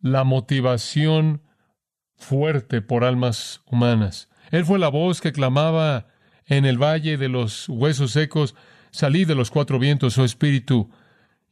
la 0.00 0.24
motivación 0.24 1.42
fuerte 2.16 2.80
por 2.80 3.04
almas 3.04 3.60
humanas. 3.66 4.30
Él 4.50 4.64
fue 4.64 4.78
la 4.78 4.88
voz 4.88 5.20
que 5.20 5.32
clamaba 5.32 6.06
en 6.46 6.64
el 6.64 6.82
valle 6.82 7.18
de 7.18 7.28
los 7.28 7.68
huesos 7.68 8.12
secos, 8.12 8.54
salid 8.92 9.28
de 9.28 9.34
los 9.34 9.50
cuatro 9.50 9.78
vientos, 9.78 10.16
oh 10.16 10.24
espíritu, 10.24 10.88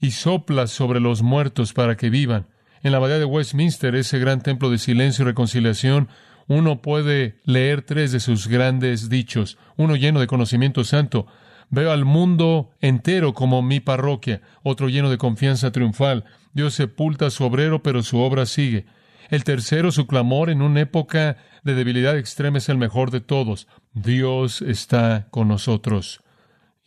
y 0.03 0.11
sopla 0.11 0.67
sobre 0.67 1.01
los 1.01 1.23
muertos 1.23 1.73
para 1.73 1.97
que 1.97 2.11
vivan. 2.11 2.49
En 2.83 2.91
la 2.91 2.99
abadía 2.99 3.21
de 3.21 3.25
Westminster, 3.25 3.95
ese 3.95 4.19
gran 4.19 4.43
templo 4.43 4.69
de 4.69 4.79
silencio 4.79 5.23
y 5.23 5.27
reconciliación, 5.27 6.09
uno 6.49 6.83
puede 6.83 7.41
leer 7.45 7.83
tres 7.83 8.11
de 8.11 8.19
sus 8.19 8.49
grandes 8.49 9.09
dichos, 9.09 9.59
uno 9.77 9.95
lleno 9.95 10.19
de 10.19 10.27
conocimiento 10.27 10.83
santo. 10.83 11.29
Veo 11.71 11.93
al 11.93 12.05
mundo 12.05 12.73
entero 12.81 13.33
como 13.33 13.63
mi 13.63 13.79
parroquia, 13.79 14.43
otro 14.65 14.89
lleno 14.89 15.09
de 15.09 15.19
confianza 15.19 15.71
triunfal. 15.71 16.25
Dios 16.53 16.75
sepulta 16.75 17.27
a 17.27 17.31
su 17.31 17.45
obrero, 17.45 17.85
pero 17.85 18.03
su 18.03 18.19
obra 18.19 18.45
sigue. 18.45 18.87
El 19.31 19.45
tercero, 19.45 19.93
su 19.93 20.09
clamor 20.09 20.51
en 20.51 20.63
una 20.63 20.81
época 20.81 21.37
de 21.63 21.75
debilidad 21.75 22.19
extrema 22.19 22.59
es 22.59 22.69
el 22.69 22.77
mejor 22.77 23.13
de 23.13 23.21
todos. 23.21 23.69
Dios 23.95 24.63
está 24.63 25.29
con 25.31 25.47
nosotros. 25.47 26.23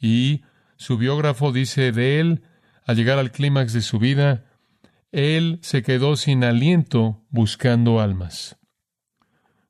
Y 0.02 0.42
su 0.76 0.98
biógrafo 0.98 1.54
dice 1.54 1.94
de 1.94 2.20
él, 2.20 2.42
al 2.86 2.96
llegar 2.96 3.20
al 3.20 3.32
clímax 3.32 3.74
de 3.74 3.82
su 3.82 4.00
vida, 4.00 4.46
él 5.12 5.60
se 5.62 5.82
quedó 5.82 6.16
sin 6.16 6.44
aliento 6.44 7.24
buscando 7.30 8.00
almas. 8.00 8.58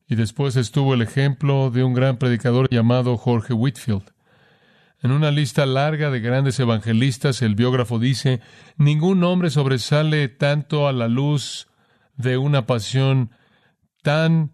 Y 0.07 0.15
después 0.15 0.55
estuvo 0.55 0.93
el 0.93 1.01
ejemplo 1.01 1.71
de 1.71 1.83
un 1.83 1.93
gran 1.93 2.17
predicador 2.17 2.67
llamado 2.69 3.17
Jorge 3.17 3.53
Whitfield. 3.53 4.13
En 5.01 5.11
una 5.11 5.31
lista 5.31 5.65
larga 5.65 6.09
de 6.09 6.19
grandes 6.19 6.59
evangelistas, 6.59 7.41
el 7.41 7.55
biógrafo 7.55 7.99
dice, 7.99 8.41
ningún 8.77 9.23
hombre 9.23 9.49
sobresale 9.49 10.27
tanto 10.29 10.87
a 10.87 10.93
la 10.93 11.07
luz 11.07 11.67
de 12.17 12.37
una 12.37 12.65
pasión 12.65 13.31
tan 14.01 14.53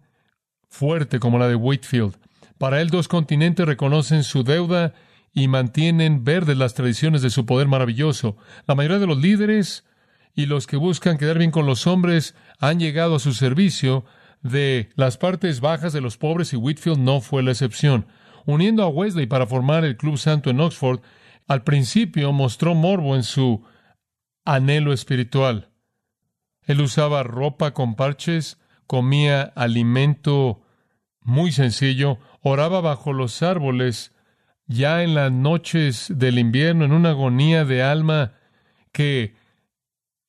fuerte 0.68 1.20
como 1.20 1.38
la 1.38 1.48
de 1.48 1.54
Whitfield. 1.54 2.16
Para 2.58 2.80
él 2.80 2.90
dos 2.90 3.08
continentes 3.08 3.66
reconocen 3.66 4.24
su 4.24 4.44
deuda 4.44 4.94
y 5.32 5.48
mantienen 5.48 6.24
verdes 6.24 6.56
las 6.56 6.74
tradiciones 6.74 7.22
de 7.22 7.30
su 7.30 7.46
poder 7.46 7.68
maravilloso. 7.68 8.36
La 8.66 8.74
mayoría 8.74 8.98
de 8.98 9.06
los 9.06 9.18
líderes 9.18 9.84
y 10.34 10.46
los 10.46 10.66
que 10.66 10.76
buscan 10.76 11.18
quedar 11.18 11.38
bien 11.38 11.50
con 11.50 11.66
los 11.66 11.86
hombres 11.86 12.34
han 12.58 12.78
llegado 12.78 13.16
a 13.16 13.20
su 13.20 13.32
servicio 13.32 14.04
de 14.42 14.90
las 14.94 15.18
partes 15.18 15.60
bajas 15.60 15.92
de 15.92 16.00
los 16.00 16.16
pobres 16.16 16.52
y 16.52 16.56
Whitfield 16.56 16.98
no 16.98 17.20
fue 17.20 17.42
la 17.42 17.52
excepción. 17.52 18.06
Uniendo 18.44 18.82
a 18.82 18.88
Wesley 18.88 19.26
para 19.26 19.46
formar 19.46 19.84
el 19.84 19.96
Club 19.96 20.18
Santo 20.18 20.50
en 20.50 20.60
Oxford, 20.60 21.00
al 21.46 21.62
principio 21.62 22.32
mostró 22.32 22.74
morbo 22.74 23.14
en 23.14 23.22
su 23.22 23.64
anhelo 24.44 24.92
espiritual. 24.92 25.70
Él 26.64 26.80
usaba 26.80 27.22
ropa 27.22 27.72
con 27.72 27.94
parches, 27.94 28.58
comía 28.86 29.42
alimento 29.42 30.62
muy 31.20 31.52
sencillo, 31.52 32.18
oraba 32.40 32.80
bajo 32.80 33.12
los 33.12 33.42
árboles, 33.42 34.11
ya 34.72 35.02
en 35.02 35.14
las 35.14 35.30
noches 35.30 36.12
del 36.14 36.38
invierno, 36.38 36.84
en 36.84 36.92
una 36.92 37.10
agonía 37.10 37.64
de 37.64 37.82
alma 37.82 38.34
que 38.92 39.34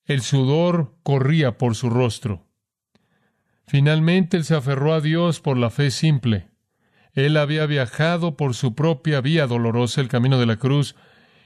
el 0.06 0.22
sudor 0.22 0.94
corría 1.02 1.58
por 1.58 1.74
su 1.74 1.90
rostro. 1.90 2.46
Finalmente 3.66 4.36
él 4.36 4.44
se 4.44 4.54
aferró 4.54 4.94
a 4.94 5.00
Dios 5.00 5.40
por 5.40 5.56
la 5.56 5.70
fe 5.70 5.90
simple. 5.90 6.48
Él 7.12 7.36
había 7.36 7.66
viajado 7.66 8.36
por 8.36 8.54
su 8.54 8.74
propia 8.74 9.20
vía 9.20 9.46
dolorosa, 9.46 10.00
el 10.00 10.08
camino 10.08 10.38
de 10.38 10.46
la 10.46 10.56
cruz, 10.56 10.94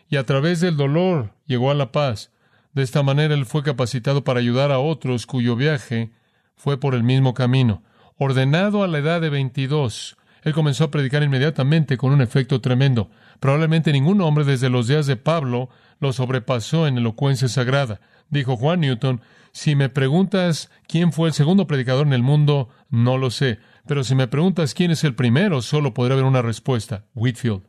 y 0.08 0.16
a 0.16 0.24
través 0.24 0.60
del 0.60 0.76
dolor 0.76 1.34
llegó 1.46 1.70
a 1.70 1.74
la 1.74 1.92
paz. 1.92 2.32
De 2.72 2.82
esta 2.82 3.02
manera 3.02 3.34
él 3.34 3.46
fue 3.46 3.62
capacitado 3.62 4.24
para 4.24 4.40
ayudar 4.40 4.72
a 4.72 4.78
otros 4.78 5.26
cuyo 5.26 5.56
viaje 5.56 6.10
fue 6.56 6.78
por 6.78 6.94
el 6.94 7.02
mismo 7.02 7.34
camino. 7.34 7.82
Ordenado 8.16 8.82
a 8.82 8.88
la 8.88 8.98
edad 8.98 9.20
de 9.20 9.30
22, 9.30 10.17
él 10.42 10.52
comenzó 10.52 10.84
a 10.84 10.90
predicar 10.90 11.22
inmediatamente 11.22 11.96
con 11.96 12.12
un 12.12 12.20
efecto 12.20 12.60
tremendo. 12.60 13.10
Probablemente 13.40 13.92
ningún 13.92 14.20
hombre 14.20 14.44
desde 14.44 14.70
los 14.70 14.86
días 14.86 15.06
de 15.06 15.16
Pablo 15.16 15.68
lo 16.00 16.12
sobrepasó 16.12 16.86
en 16.86 16.98
elocuencia 16.98 17.48
sagrada. 17.48 18.00
Dijo 18.30 18.56
Juan 18.56 18.80
Newton, 18.80 19.20
si 19.52 19.74
me 19.74 19.88
preguntas 19.88 20.70
quién 20.86 21.12
fue 21.12 21.28
el 21.28 21.34
segundo 21.34 21.66
predicador 21.66 22.06
en 22.06 22.12
el 22.12 22.22
mundo, 22.22 22.68
no 22.90 23.18
lo 23.18 23.30
sé. 23.30 23.58
Pero 23.86 24.04
si 24.04 24.14
me 24.14 24.28
preguntas 24.28 24.74
quién 24.74 24.90
es 24.90 25.02
el 25.04 25.14
primero, 25.14 25.62
solo 25.62 25.94
podrá 25.94 26.14
haber 26.14 26.26
una 26.26 26.42
respuesta. 26.42 27.06
Whitfield. 27.14 27.62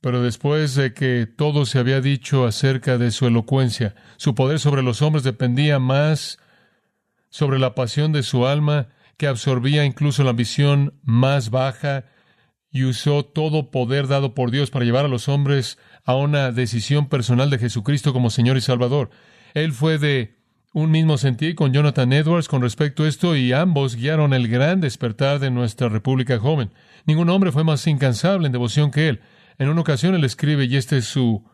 Pero 0.00 0.22
después 0.22 0.74
de 0.74 0.94
que 0.94 1.26
todo 1.26 1.66
se 1.66 1.78
había 1.78 2.00
dicho 2.00 2.46
acerca 2.46 2.98
de 2.98 3.10
su 3.10 3.26
elocuencia, 3.26 3.94
su 4.16 4.34
poder 4.34 4.60
sobre 4.60 4.82
los 4.82 5.02
hombres 5.02 5.24
dependía 5.24 5.78
más 5.78 6.38
sobre 7.30 7.58
la 7.58 7.74
pasión 7.74 8.12
de 8.12 8.22
su 8.22 8.46
alma, 8.46 8.88
que 9.18 9.26
absorbía 9.26 9.84
incluso 9.84 10.24
la 10.24 10.30
ambición 10.30 10.94
más 11.02 11.50
baja, 11.50 12.06
y 12.70 12.84
usó 12.84 13.24
todo 13.24 13.70
poder 13.70 14.08
dado 14.08 14.34
por 14.34 14.50
Dios 14.50 14.70
para 14.70 14.84
llevar 14.84 15.04
a 15.04 15.08
los 15.08 15.28
hombres 15.28 15.78
a 16.04 16.14
una 16.16 16.52
decisión 16.52 17.08
personal 17.08 17.50
de 17.50 17.58
Jesucristo 17.58 18.12
como 18.12 18.30
Señor 18.30 18.56
y 18.56 18.60
Salvador. 18.60 19.10
Él 19.54 19.72
fue 19.72 19.98
de 19.98 20.36
un 20.74 20.90
mismo 20.90 21.16
sentir 21.16 21.54
con 21.54 21.72
Jonathan 21.72 22.12
Edwards 22.12 22.46
con 22.46 22.60
respecto 22.60 23.04
a 23.04 23.08
esto 23.08 23.34
y 23.34 23.52
ambos 23.52 23.96
guiaron 23.96 24.34
el 24.34 24.48
gran 24.48 24.80
despertar 24.80 25.38
de 25.38 25.50
nuestra 25.50 25.88
República 25.88 26.38
joven. 26.38 26.70
Ningún 27.06 27.30
hombre 27.30 27.52
fue 27.52 27.64
más 27.64 27.86
incansable 27.86 28.46
en 28.46 28.52
devoción 28.52 28.90
que 28.90 29.08
él. 29.08 29.20
En 29.58 29.70
una 29.70 29.80
ocasión 29.80 30.14
él 30.14 30.24
escribe, 30.24 30.66
y 30.66 30.76
este 30.76 30.98
es 30.98 31.06
su 31.06 31.44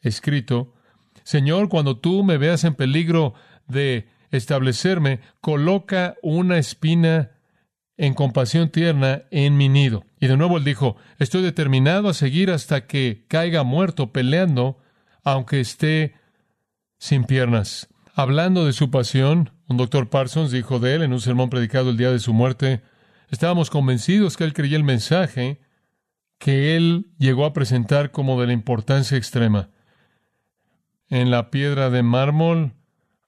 escrito, 0.00 0.74
Señor, 1.22 1.68
cuando 1.68 1.98
tú 1.98 2.24
me 2.24 2.38
veas 2.38 2.64
en 2.64 2.74
peligro 2.74 3.34
de 3.68 4.08
establecerme, 4.36 5.20
coloca 5.40 6.16
una 6.22 6.58
espina 6.58 7.32
en 7.96 8.14
compasión 8.14 8.70
tierna 8.70 9.22
en 9.30 9.56
mi 9.56 9.68
nido. 9.68 10.04
Y 10.20 10.26
de 10.26 10.36
nuevo 10.36 10.58
él 10.58 10.64
dijo, 10.64 10.96
estoy 11.18 11.42
determinado 11.42 12.08
a 12.08 12.14
seguir 12.14 12.50
hasta 12.50 12.86
que 12.86 13.24
caiga 13.28 13.62
muerto 13.62 14.12
peleando, 14.12 14.78
aunque 15.24 15.60
esté 15.60 16.14
sin 16.98 17.24
piernas. 17.24 17.88
Hablando 18.14 18.64
de 18.64 18.72
su 18.72 18.90
pasión, 18.90 19.50
un 19.68 19.76
doctor 19.76 20.08
Parsons 20.08 20.50
dijo 20.50 20.78
de 20.78 20.94
él 20.94 21.02
en 21.02 21.12
un 21.12 21.20
sermón 21.20 21.50
predicado 21.50 21.90
el 21.90 21.96
día 21.96 22.10
de 22.10 22.18
su 22.18 22.32
muerte, 22.32 22.82
estábamos 23.30 23.70
convencidos 23.70 24.36
que 24.36 24.44
él 24.44 24.52
creía 24.52 24.76
el 24.76 24.84
mensaje 24.84 25.60
que 26.38 26.76
él 26.76 27.06
llegó 27.18 27.44
a 27.44 27.52
presentar 27.52 28.10
como 28.10 28.40
de 28.40 28.46
la 28.46 28.52
importancia 28.52 29.16
extrema. 29.16 29.70
En 31.08 31.30
la 31.30 31.50
piedra 31.50 31.88
de 31.90 32.02
mármol, 32.02 32.74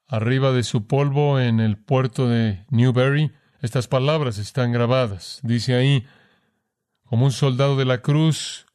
arriba 0.08 0.52
de 0.52 0.62
su 0.62 0.86
polvo 0.86 1.38
en 1.38 1.60
el 1.60 1.76
puerto 1.76 2.28
de 2.28 2.64
Newberry, 2.70 3.30
estas 3.60 3.86
palabras 3.88 4.38
están 4.38 4.72
grabadas. 4.72 5.40
Dice 5.42 5.74
ahí, 5.74 6.06
como 7.04 7.26
un 7.26 7.32
soldado 7.32 7.76
de 7.76 7.84
la 7.84 8.00
cruz, 8.00 8.66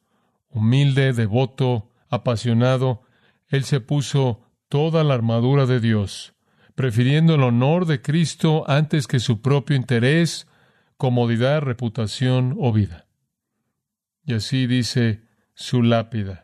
humilde, 0.48 1.12
devoto, 1.12 1.90
apasionado, 2.08 3.02
él 3.48 3.64
se 3.64 3.80
puso 3.80 4.42
toda 4.68 5.04
la 5.04 5.14
armadura 5.14 5.66
de 5.66 5.80
Dios, 5.80 6.34
prefiriendo 6.74 7.34
el 7.34 7.42
honor 7.42 7.86
de 7.86 8.00
Cristo 8.00 8.64
antes 8.68 9.06
que 9.06 9.20
su 9.20 9.42
propio 9.42 9.76
interés, 9.76 10.46
comodidad, 10.96 11.62
reputación 11.62 12.56
o 12.58 12.72
vida. 12.72 13.06
Y 14.24 14.34
así 14.34 14.66
dice 14.66 15.22
su 15.54 15.82
lápida. 15.82 16.43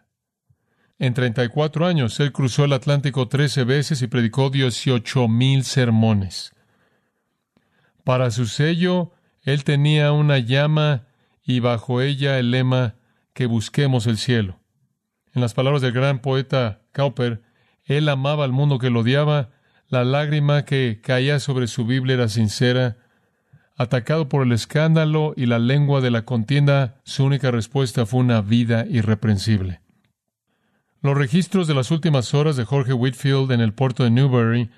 En 1.00 1.14
34 1.14 1.86
años, 1.86 2.20
él 2.20 2.30
cruzó 2.30 2.66
el 2.66 2.74
Atlántico 2.74 3.26
13 3.26 3.64
veces 3.64 4.02
y 4.02 4.06
predicó 4.06 4.50
18 4.50 5.28
mil 5.28 5.64
sermones. 5.64 6.52
Para 8.04 8.30
su 8.30 8.44
sello, 8.44 9.10
él 9.42 9.64
tenía 9.64 10.12
una 10.12 10.36
llama 10.38 11.06
y 11.42 11.60
bajo 11.60 12.02
ella 12.02 12.38
el 12.38 12.50
lema 12.50 12.96
que 13.32 13.46
busquemos 13.46 14.06
el 14.06 14.18
cielo. 14.18 14.60
En 15.32 15.40
las 15.40 15.54
palabras 15.54 15.80
del 15.80 15.92
gran 15.92 16.18
poeta 16.18 16.82
Cowper, 16.92 17.40
él 17.86 18.06
amaba 18.10 18.44
al 18.44 18.52
mundo 18.52 18.78
que 18.78 18.90
lo 18.90 19.00
odiaba, 19.00 19.52
la 19.88 20.04
lágrima 20.04 20.66
que 20.66 21.00
caía 21.02 21.40
sobre 21.40 21.66
su 21.66 21.86
Biblia 21.86 22.16
era 22.16 22.28
sincera. 22.28 22.98
Atacado 23.74 24.28
por 24.28 24.44
el 24.44 24.52
escándalo 24.52 25.32
y 25.34 25.46
la 25.46 25.58
lengua 25.58 26.02
de 26.02 26.10
la 26.10 26.26
contienda, 26.26 27.00
su 27.04 27.24
única 27.24 27.50
respuesta 27.50 28.04
fue 28.04 28.20
una 28.20 28.42
vida 28.42 28.84
irreprensible. 28.86 29.80
Los 31.02 31.16
registros 31.16 31.66
de 31.66 31.74
las 31.74 31.90
últimas 31.90 32.34
horas 32.34 32.56
de 32.56 32.66
Jorge 32.66 32.92
Whitfield 32.92 33.52
en 33.52 33.62
el 33.62 33.72
puerto 33.72 34.04
de 34.04 34.10
Newbury 34.10 34.70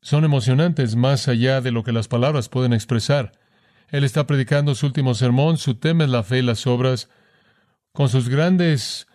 son 0.00 0.24
emocionantes 0.24 0.96
más 0.96 1.28
allá 1.28 1.60
de 1.60 1.70
lo 1.70 1.84
que 1.84 1.92
las 1.92 2.08
palabras 2.08 2.48
pueden 2.48 2.72
expresar. 2.72 3.30
Él 3.90 4.02
está 4.02 4.26
predicando 4.26 4.74
su 4.74 4.86
último 4.86 5.14
sermón, 5.14 5.58
su 5.58 5.76
tema 5.76 6.02
es 6.02 6.10
la 6.10 6.24
fe 6.24 6.38
y 6.38 6.42
las 6.42 6.66
obras. 6.66 7.08
Con 7.92 8.08
sus 8.08 8.28
grandes 8.28 9.06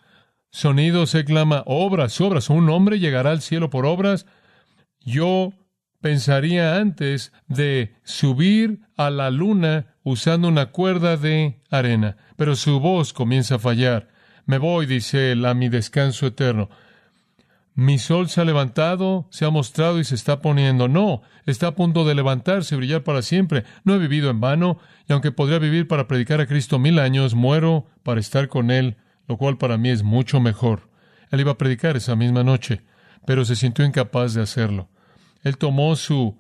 sonidos 0.50 1.10
se 1.10 1.26
clama, 1.26 1.64
obras, 1.66 2.22
obras, 2.22 2.50
un 2.50 2.70
hombre 2.70 3.00
llegará 3.00 3.32
al 3.32 3.42
cielo 3.42 3.70
por 3.70 3.86
obras. 3.86 4.26
Yo 5.02 5.52
pensaría 6.00 6.78
antes 6.78 7.34
de 7.48 7.96
subir 8.06 8.80
a 8.96 9.10
la 9.10 9.30
luna 9.30 9.98
usando 10.04 10.48
una 10.48 10.68
cuerda 10.68 11.18
de 11.18 11.60
arena, 11.70 12.16
pero 12.38 12.56
su 12.56 12.80
voz 12.80 13.12
comienza 13.12 13.56
a 13.56 13.60
fallar. 13.60 14.08
Me 14.48 14.58
voy, 14.58 14.86
dice 14.86 15.34
él, 15.34 15.46
a 15.46 15.54
mi 15.54 15.68
descanso 15.68 16.26
eterno. 16.26 16.70
Mi 17.76 18.00
sol 18.00 18.30
se 18.30 18.42
ha 18.42 18.46
levantado, 18.46 19.28
se 19.30 19.46
ha 19.46 19.50
mostrado 19.50 20.00
y 20.00 20.06
se 20.06 20.16
está 20.16 20.42
poniendo. 20.42 20.88
No, 20.88 21.22
está 21.46 21.68
a 21.68 21.76
punto 21.76 22.06
de 22.06 22.16
levantarse 22.16 22.74
y 22.74 22.78
brillar 22.78 23.04
para 23.04 23.22
siempre. 23.22 23.66
No 23.84 23.94
he 23.94 24.00
vivido 24.00 24.30
en 24.30 24.40
vano, 24.40 24.80
y 25.08 25.14
aunque 25.14 25.34
podría 25.34 25.60
vivir 25.60 25.88
para 25.88 26.08
predicar 26.08 26.40
a 26.40 26.48
Cristo 26.48 26.80
mil 26.80 26.98
años, 26.98 27.36
muero 27.36 27.86
para 28.04 28.22
estar 28.22 28.48
con 28.48 28.72
Él, 28.72 28.96
lo 29.28 29.38
cual 29.38 29.58
para 29.58 29.78
mí 29.78 29.90
es 29.90 30.02
mucho 30.02 30.40
mejor. 30.40 30.90
Él 31.30 31.42
iba 31.42 31.52
a 31.52 31.58
predicar 31.58 31.98
esa 31.98 32.16
misma 32.16 32.44
noche, 32.44 32.84
pero 33.26 33.44
se 33.44 33.58
sintió 33.58 33.84
incapaz 33.84 34.34
de 34.34 34.42
hacerlo. 34.42 34.90
Él 35.44 35.58
tomó 35.58 35.98
su 35.98 36.40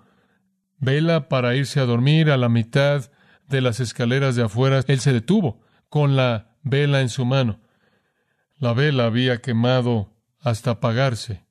vela 0.79 1.27
para 1.27 1.55
irse 1.55 1.81
a 1.81 1.85
dormir 1.85 2.31
a 2.31 2.37
la 2.37 2.47
mitad 2.47 3.11
de 3.49 3.59
las 3.59 3.81
escaleras 3.81 4.37
de 4.37 4.43
afuera. 4.43 4.81
Él 4.87 5.01
se 5.01 5.11
detuvo 5.11 5.59
con 5.89 6.15
la 6.15 6.55
vela 6.63 7.01
en 7.01 7.09
su 7.09 7.25
mano. 7.25 7.59
La 8.59 8.73
vela 8.73 9.05
había 9.05 9.41
quemado 9.41 10.11
hasta 10.39 10.71
apagarse, 10.71 11.45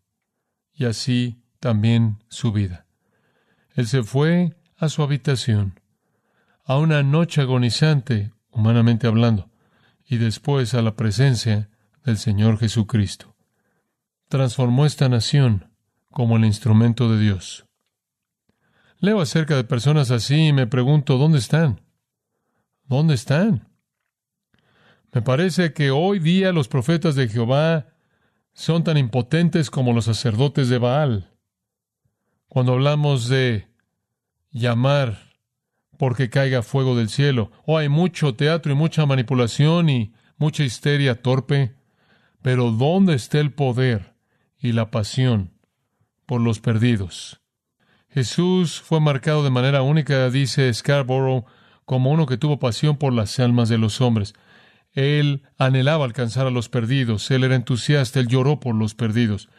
y 0.73 0.87
así 0.87 1.40
también 1.61 2.25
su 2.29 2.53
vida. 2.53 2.87
Él 3.75 3.87
se 3.87 4.03
fue 4.03 4.57
a 4.77 4.88
su 4.88 5.03
habitación, 5.03 5.81
a 6.64 6.79
una 6.79 7.03
noche 7.03 7.42
agonizante, 7.42 8.33
humanamente 8.51 9.07
hablando, 9.07 9.51
y 10.05 10.16
después 10.16 10.75
a 10.75 10.83
la 10.83 10.97
presencia 10.97 11.71
del 12.05 12.19
Señor 12.19 12.59
Jesucristo. 12.59 13.37
Transformó 14.29 14.87
esta 14.87 15.09
nación 15.09 15.71
como 16.11 16.37
el 16.37 16.45
instrumento 16.45 17.11
de 17.11 17.21
Dios. 17.21 17.66
Leo 18.99 19.21
acerca 19.21 19.55
de 19.55 19.64
personas 19.64 20.11
así 20.11 20.49
y 20.49 20.53
me 20.53 20.66
pregunto, 20.66 21.19
¿dónde 21.19 21.38
están? 21.38 21.83
¿Dónde 22.85 23.14
están? 23.14 23.69
Me 25.12 25.23
parece 25.23 25.73
que 25.73 25.90
hoy 25.90 26.19
día 26.19 26.53
los 26.53 26.69
profetas 26.69 27.14
de 27.14 27.29
Jehová 27.29 27.87
son 28.53 28.85
tan 28.85 28.97
impotentes 28.97 29.71
como 29.71 29.92
los 29.92 30.07
sacerdotes 30.07 30.69
de 30.69 30.79
Baal. 30.79 31.31
Cuando 32.49 32.73
hablamos 32.73 33.29
de 33.29 33.69
llamar 34.51 35.35
porque 35.99 36.31
caiga 36.31 36.62
fuego 36.62 36.97
del 36.97 37.09
cielo, 37.09 37.51
oh, 37.66 37.79
hay 37.79 37.88
mucho 37.88 38.35
teatro 38.35 38.73
y 38.73 38.75
mucha 38.75 39.07
manipulación 39.07 39.88
y 39.88 40.12
mucha 40.38 40.64
histeria 40.64 41.23
torpe, 41.23 41.75
pero 42.42 42.71
¿dónde 42.71 43.14
está 43.14 43.40
el 43.40 43.53
poder 43.53 44.14
y 44.59 44.73
la 44.73 44.90
pasión 44.90 45.53
por 46.27 46.40
los 46.40 46.61
perdidos? 46.61 47.40
Jesús 48.09 48.81
fue 48.81 49.01
marcado 49.01 49.45
de 49.45 49.51
manera 49.51 49.83
única, 49.83 50.31
dice 50.31 50.73
Scarborough, 50.73 51.45
como 51.85 52.11
uno 52.11 52.25
que 52.25 52.38
tuvo 52.38 52.59
pasión 52.59 52.97
por 52.97 53.12
las 53.12 53.38
almas 53.38 53.69
de 53.69 53.79
los 53.79 54.01
hombres. 54.01 54.35
Él 54.97 55.43
anhelaba 55.59 56.07
alcanzar 56.07 56.47
a 56.47 56.51
los 56.51 56.71
perdidos, 56.71 57.31
él 57.31 57.45
era 57.45 57.55
entusiasta, 57.55 58.19
él 58.19 58.29
lloró 58.29 58.59
por 58.61 58.75
los 58.75 58.95
perdidos. 58.95 59.51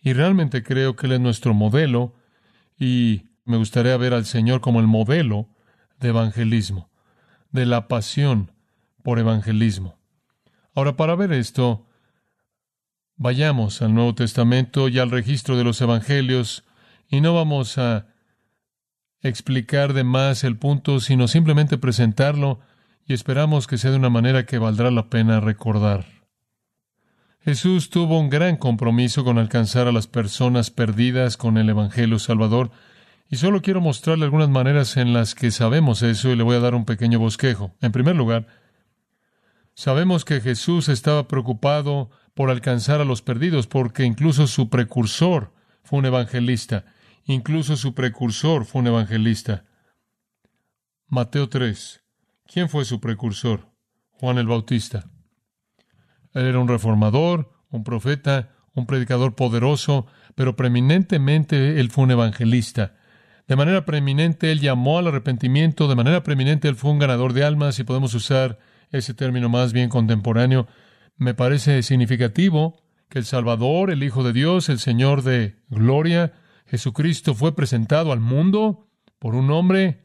Y 0.00 0.12
realmente 0.12 0.62
creo 0.62 0.94
que 0.94 1.06
él 1.06 1.14
es 1.14 1.20
nuestro 1.20 1.52
modelo 1.52 2.14
y 2.78 3.24
me 3.44 3.56
gustaría 3.56 3.96
ver 3.96 4.14
al 4.14 4.24
Señor 4.24 4.60
como 4.60 4.78
el 4.78 4.86
modelo 4.86 5.48
de 5.98 6.10
evangelismo, 6.10 6.90
de 7.50 7.66
la 7.66 7.88
pasión 7.88 8.52
por 9.02 9.18
evangelismo. 9.18 9.98
Ahora, 10.76 10.96
para 10.96 11.16
ver 11.16 11.32
esto, 11.32 11.88
vayamos 13.16 13.82
al 13.82 13.94
Nuevo 13.94 14.14
Testamento 14.14 14.88
y 14.88 15.00
al 15.00 15.10
registro 15.10 15.56
de 15.56 15.64
los 15.64 15.80
evangelios 15.80 16.64
y 17.08 17.20
no 17.20 17.34
vamos 17.34 17.78
a 17.78 18.06
explicar 19.22 19.92
de 19.92 20.04
más 20.04 20.44
el 20.44 20.56
punto, 20.56 21.00
sino 21.00 21.26
simplemente 21.26 21.78
presentarlo 21.78 22.60
y 23.06 23.12
esperamos 23.12 23.66
que 23.66 23.78
sea 23.78 23.90
de 23.90 23.98
una 23.98 24.10
manera 24.10 24.46
que 24.46 24.58
valdrá 24.58 24.90
la 24.90 25.08
pena 25.08 25.40
recordar. 25.40 26.06
Jesús 27.40 27.90
tuvo 27.90 28.18
un 28.18 28.30
gran 28.30 28.56
compromiso 28.56 29.22
con 29.22 29.38
alcanzar 29.38 29.86
a 29.86 29.92
las 29.92 30.06
personas 30.06 30.70
perdidas 30.70 31.36
con 31.36 31.58
el 31.58 31.68
Evangelio 31.68 32.18
Salvador, 32.18 32.70
y 33.28 33.36
solo 33.36 33.60
quiero 33.60 33.80
mostrarle 33.80 34.24
algunas 34.24 34.48
maneras 34.48 34.96
en 34.96 35.12
las 35.12 35.34
que 35.34 35.50
sabemos 35.50 36.02
eso 36.02 36.30
y 36.30 36.36
le 36.36 36.42
voy 36.42 36.56
a 36.56 36.60
dar 36.60 36.74
un 36.74 36.84
pequeño 36.84 37.18
bosquejo. 37.18 37.74
En 37.82 37.92
primer 37.92 38.16
lugar, 38.16 38.46
sabemos 39.74 40.24
que 40.24 40.40
Jesús 40.40 40.88
estaba 40.88 41.28
preocupado 41.28 42.10
por 42.32 42.50
alcanzar 42.50 43.00
a 43.00 43.04
los 43.04 43.22
perdidos, 43.22 43.66
porque 43.66 44.04
incluso 44.04 44.46
su 44.46 44.70
precursor 44.70 45.52
fue 45.82 45.98
un 45.98 46.06
evangelista. 46.06 46.84
Incluso 47.26 47.76
su 47.76 47.94
precursor 47.94 48.64
fue 48.64 48.82
un 48.82 48.88
evangelista. 48.88 49.64
Mateo 51.08 51.48
3. 51.48 52.03
¿Quién 52.46 52.68
fue 52.68 52.84
su 52.84 53.00
precursor? 53.00 53.70
Juan 54.10 54.38
el 54.38 54.46
Bautista. 54.46 55.10
Él 56.32 56.46
era 56.46 56.58
un 56.58 56.68
reformador, 56.68 57.50
un 57.70 57.84
profeta, 57.84 58.50
un 58.74 58.86
predicador 58.86 59.34
poderoso, 59.34 60.06
pero 60.34 60.54
preeminentemente 60.54 61.80
él 61.80 61.90
fue 61.90 62.04
un 62.04 62.10
evangelista. 62.10 62.96
De 63.46 63.56
manera 63.56 63.84
preeminente 63.84 64.52
él 64.52 64.60
llamó 64.60 64.98
al 64.98 65.08
arrepentimiento, 65.08 65.88
de 65.88 65.94
manera 65.94 66.22
preeminente 66.22 66.68
él 66.68 66.76
fue 66.76 66.90
un 66.90 66.98
ganador 66.98 67.32
de 67.32 67.44
almas, 67.44 67.78
y 67.78 67.84
podemos 67.84 68.14
usar 68.14 68.58
ese 68.90 69.14
término 69.14 69.48
más 69.48 69.72
bien 69.72 69.88
contemporáneo. 69.88 70.66
Me 71.16 71.34
parece 71.34 71.82
significativo 71.82 72.82
que 73.08 73.18
el 73.18 73.24
Salvador, 73.24 73.90
el 73.90 74.02
Hijo 74.02 74.22
de 74.22 74.32
Dios, 74.32 74.68
el 74.68 74.78
Señor 74.78 75.22
de 75.22 75.56
gloria, 75.68 76.32
Jesucristo, 76.66 77.34
fue 77.34 77.54
presentado 77.54 78.12
al 78.12 78.20
mundo 78.20 78.88
por 79.18 79.34
un 79.34 79.50
hombre 79.50 80.04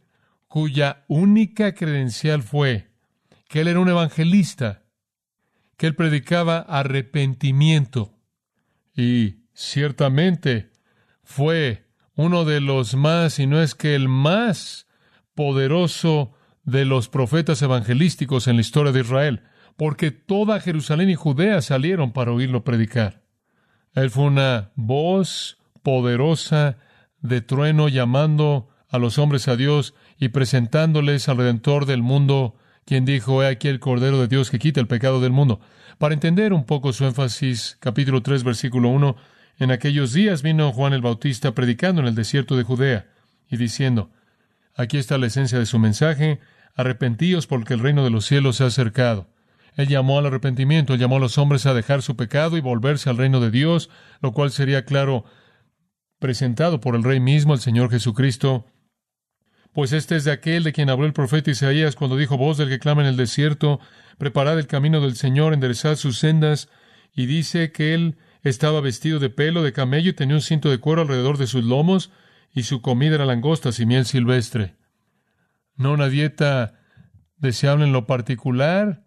cuya 0.49 1.05
única 1.07 1.73
credencial 1.73 2.43
fue 2.43 2.89
que 3.47 3.61
él 3.61 3.69
era 3.69 3.79
un 3.79 3.87
evangelista, 3.87 4.83
que 5.77 5.87
él 5.87 5.95
predicaba 5.95 6.59
arrepentimiento. 6.59 8.17
Y 8.95 9.45
ciertamente 9.53 10.71
fue 11.23 11.85
uno 12.15 12.43
de 12.43 12.59
los 12.59 12.95
más, 12.95 13.39
y 13.39 13.47
no 13.47 13.61
es 13.61 13.75
que 13.75 13.95
el 13.95 14.09
más 14.09 14.87
poderoso 15.35 16.33
de 16.63 16.83
los 16.83 17.07
profetas 17.09 17.61
evangelísticos 17.61 18.47
en 18.47 18.55
la 18.55 18.61
historia 18.61 18.91
de 18.91 19.01
Israel, 19.01 19.43
porque 19.77 20.11
toda 20.11 20.59
Jerusalén 20.59 21.09
y 21.09 21.15
Judea 21.15 21.61
salieron 21.61 22.11
para 22.11 22.33
oírlo 22.33 22.63
predicar. 22.63 23.23
Él 23.93 24.09
fue 24.09 24.25
una 24.25 24.71
voz 24.75 25.59
poderosa 25.83 26.77
de 27.21 27.41
trueno 27.41 27.87
llamando 27.87 28.69
a 28.89 28.97
los 28.97 29.17
hombres 29.19 29.47
a 29.47 29.55
Dios 29.55 29.93
y 30.19 30.29
presentándoles 30.29 31.29
al 31.29 31.37
Redentor 31.37 31.85
del 31.85 32.03
mundo 32.03 32.55
quien 32.85 33.05
dijo, 33.05 33.43
He 33.43 33.47
aquí 33.47 33.67
el 33.67 33.79
Cordero 33.79 34.19
de 34.19 34.27
Dios 34.27 34.49
que 34.49 34.59
quita 34.59 34.79
el 34.79 34.87
pecado 34.87 35.21
del 35.21 35.31
mundo. 35.31 35.61
Para 35.97 36.13
entender 36.13 36.53
un 36.53 36.65
poco 36.65 36.91
su 36.91 37.05
énfasis, 37.05 37.77
capítulo 37.79 38.21
3, 38.21 38.43
versículo 38.43 38.89
1, 38.89 39.15
en 39.59 39.71
aquellos 39.71 40.13
días 40.13 40.41
vino 40.41 40.71
Juan 40.71 40.93
el 40.93 41.01
Bautista 41.01 41.53
predicando 41.53 42.01
en 42.01 42.07
el 42.07 42.15
desierto 42.15 42.57
de 42.57 42.63
Judea 42.63 43.07
y 43.49 43.57
diciendo, 43.57 44.11
Aquí 44.75 44.97
está 44.97 45.17
la 45.17 45.27
esencia 45.27 45.59
de 45.59 45.65
su 45.65 45.77
mensaje, 45.79 46.39
arrepentíos 46.75 47.47
porque 47.47 47.73
el 47.73 47.79
reino 47.79 48.03
de 48.03 48.09
los 48.09 48.25
cielos 48.25 48.57
se 48.57 48.63
ha 48.63 48.67
acercado. 48.67 49.29
Él 49.75 49.87
llamó 49.87 50.17
al 50.19 50.25
arrepentimiento, 50.25 50.95
llamó 50.95 51.17
a 51.17 51.19
los 51.19 51.37
hombres 51.37 51.65
a 51.65 51.73
dejar 51.73 52.01
su 52.01 52.15
pecado 52.15 52.57
y 52.57 52.61
volverse 52.61 53.09
al 53.09 53.17
reino 53.17 53.39
de 53.39 53.51
Dios, 53.51 53.89
lo 54.21 54.33
cual 54.33 54.51
sería, 54.51 54.83
claro, 54.83 55.25
presentado 56.19 56.79
por 56.81 56.95
el 56.95 57.03
Rey 57.03 57.19
mismo, 57.19 57.53
el 57.53 57.59
Señor 57.59 57.89
Jesucristo, 57.89 58.65
pues 59.73 59.93
este 59.93 60.15
es 60.15 60.23
de 60.23 60.31
aquel 60.31 60.63
de 60.63 60.73
quien 60.73 60.89
habló 60.89 61.05
el 61.05 61.13
profeta 61.13 61.51
Isaías 61.51 61.95
cuando 61.95 62.17
dijo, 62.17 62.37
voz 62.37 62.57
del 62.57 62.69
que 62.69 62.79
clama 62.79 63.01
en 63.01 63.07
el 63.07 63.17
desierto, 63.17 63.79
preparad 64.17 64.57
el 64.59 64.67
camino 64.67 65.01
del 65.01 65.15
Señor, 65.15 65.53
enderezad 65.53 65.95
sus 65.95 66.17
sendas, 66.17 66.69
y 67.13 67.25
dice 67.25 67.71
que 67.71 67.93
él 67.93 68.17
estaba 68.43 68.81
vestido 68.81 69.19
de 69.19 69.29
pelo 69.29 69.63
de 69.63 69.73
camello 69.73 70.09
y 70.09 70.13
tenía 70.13 70.35
un 70.35 70.41
cinto 70.41 70.69
de 70.69 70.79
cuero 70.79 71.01
alrededor 71.01 71.37
de 71.37 71.47
sus 71.47 71.63
lomos, 71.63 72.11
y 72.53 72.63
su 72.63 72.81
comida 72.81 73.15
era 73.15 73.25
langostas 73.25 73.79
y 73.79 73.85
miel 73.85 74.05
silvestre. 74.05 74.75
No 75.75 75.93
una 75.93 76.09
dieta 76.09 76.79
deseable 77.37 77.85
en 77.85 77.93
lo 77.93 78.05
particular, 78.05 79.05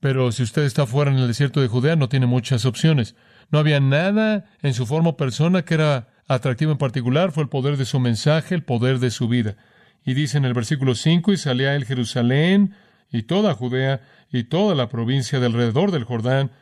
pero 0.00 0.32
si 0.32 0.42
usted 0.42 0.62
está 0.62 0.86
fuera 0.86 1.10
en 1.10 1.18
el 1.18 1.28
desierto 1.28 1.60
de 1.60 1.68
Judea 1.68 1.96
no 1.96 2.08
tiene 2.08 2.26
muchas 2.26 2.64
opciones. 2.64 3.16
No 3.50 3.58
había 3.58 3.80
nada 3.80 4.50
en 4.60 4.74
su 4.74 4.86
forma 4.86 5.10
o 5.10 5.16
persona 5.16 5.64
que 5.64 5.74
era 5.74 6.08
atractivo 6.28 6.72
en 6.72 6.78
particular 6.78 7.32
fue 7.32 7.42
el 7.42 7.48
poder 7.48 7.76
de 7.76 7.84
su 7.84 8.00
mensaje, 8.00 8.54
el 8.54 8.64
poder 8.64 8.98
de 8.98 9.10
su 9.10 9.28
vida. 9.28 9.56
Y 10.04 10.14
dice 10.14 10.38
en 10.38 10.44
el 10.44 10.54
versículo 10.54 10.94
5, 10.94 11.32
y 11.32 11.36
salía 11.36 11.74
él 11.74 11.84
Jerusalén 11.84 12.74
y 13.10 13.22
toda 13.22 13.54
Judea 13.54 14.02
y 14.30 14.44
toda 14.44 14.74
la 14.74 14.88
provincia 14.88 15.40
de 15.40 15.46
alrededor 15.46 15.90
del 15.90 16.04
Jordán, 16.04 16.52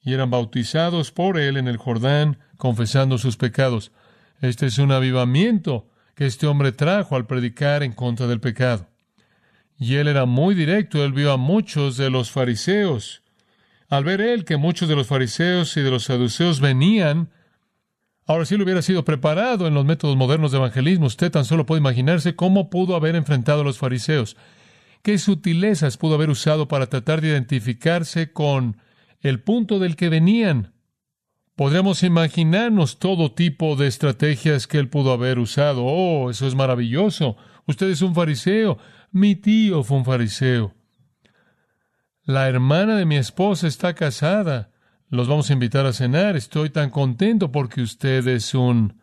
y 0.00 0.14
eran 0.14 0.30
bautizados 0.30 1.10
por 1.10 1.38
él 1.38 1.56
en 1.56 1.68
el 1.68 1.76
Jordán, 1.76 2.38
confesando 2.56 3.18
sus 3.18 3.36
pecados. 3.36 3.92
Este 4.40 4.66
es 4.66 4.78
un 4.78 4.92
avivamiento 4.92 5.88
que 6.14 6.26
este 6.26 6.46
hombre 6.46 6.72
trajo 6.72 7.16
al 7.16 7.26
predicar 7.26 7.82
en 7.82 7.92
contra 7.92 8.26
del 8.26 8.40
pecado. 8.40 8.88
Y 9.78 9.96
él 9.96 10.08
era 10.08 10.24
muy 10.24 10.54
directo, 10.54 11.04
él 11.04 11.12
vio 11.12 11.32
a 11.32 11.36
muchos 11.36 11.96
de 11.96 12.10
los 12.10 12.30
fariseos. 12.30 13.22
Al 13.88 14.04
ver 14.04 14.20
él 14.20 14.44
que 14.44 14.56
muchos 14.56 14.88
de 14.88 14.96
los 14.96 15.06
fariseos 15.06 15.76
y 15.76 15.80
de 15.80 15.90
los 15.90 16.04
saduceos 16.04 16.60
venían 16.60 17.30
Ahora, 18.28 18.44
si 18.44 18.56
él 18.56 18.62
hubiera 18.62 18.82
sido 18.82 19.06
preparado 19.06 19.66
en 19.66 19.72
los 19.72 19.86
métodos 19.86 20.14
modernos 20.14 20.52
de 20.52 20.58
evangelismo, 20.58 21.06
usted 21.06 21.32
tan 21.32 21.46
solo 21.46 21.64
puede 21.64 21.80
imaginarse 21.80 22.36
cómo 22.36 22.68
pudo 22.68 22.94
haber 22.94 23.16
enfrentado 23.16 23.62
a 23.62 23.64
los 23.64 23.78
fariseos, 23.78 24.36
qué 25.02 25.16
sutilezas 25.16 25.96
pudo 25.96 26.16
haber 26.16 26.28
usado 26.28 26.68
para 26.68 26.88
tratar 26.88 27.22
de 27.22 27.28
identificarse 27.28 28.30
con 28.30 28.76
el 29.22 29.40
punto 29.40 29.78
del 29.78 29.96
que 29.96 30.10
venían. 30.10 30.74
Podríamos 31.56 32.02
imaginarnos 32.02 32.98
todo 32.98 33.32
tipo 33.32 33.76
de 33.76 33.86
estrategias 33.86 34.66
que 34.66 34.76
él 34.76 34.90
pudo 34.90 35.12
haber 35.12 35.38
usado. 35.38 35.86
Oh, 35.86 36.28
eso 36.28 36.46
es 36.46 36.54
maravilloso. 36.54 37.38
Usted 37.66 37.88
es 37.88 38.02
un 38.02 38.14
fariseo. 38.14 38.76
Mi 39.10 39.36
tío 39.36 39.82
fue 39.82 39.96
un 39.96 40.04
fariseo. 40.04 40.74
La 42.24 42.46
hermana 42.46 42.94
de 42.96 43.06
mi 43.06 43.16
esposa 43.16 43.66
está 43.66 43.94
casada 43.94 44.70
los 45.10 45.28
vamos 45.28 45.50
a 45.50 45.52
invitar 45.52 45.86
a 45.86 45.92
cenar. 45.92 46.36
Estoy 46.36 46.70
tan 46.70 46.90
contento 46.90 47.50
porque 47.50 47.80
usted 47.80 48.26
es 48.28 48.54
un... 48.54 49.00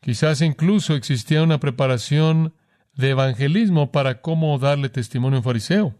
Quizás 0.00 0.40
incluso 0.40 0.94
existía 0.94 1.42
una 1.42 1.58
preparación 1.58 2.54
de 2.94 3.10
evangelismo 3.10 3.90
para 3.90 4.20
cómo 4.20 4.58
darle 4.58 4.88
testimonio 4.88 5.36
a 5.36 5.40
un 5.40 5.44
fariseo. 5.44 5.94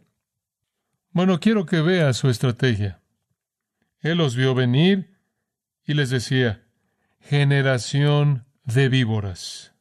Bueno, 1.11 1.41
quiero 1.41 1.67
que 1.67 1.81
vea 1.81 2.13
su 2.13 2.29
estrategia. 2.29 3.01
Él 4.01 4.19
los 4.19 4.37
vio 4.37 4.55
venir 4.55 5.17
y 5.85 5.95
les 5.95 6.11
decía, 6.11 6.63
generación 7.21 8.45
de 8.65 8.89
víboras. 8.89 9.73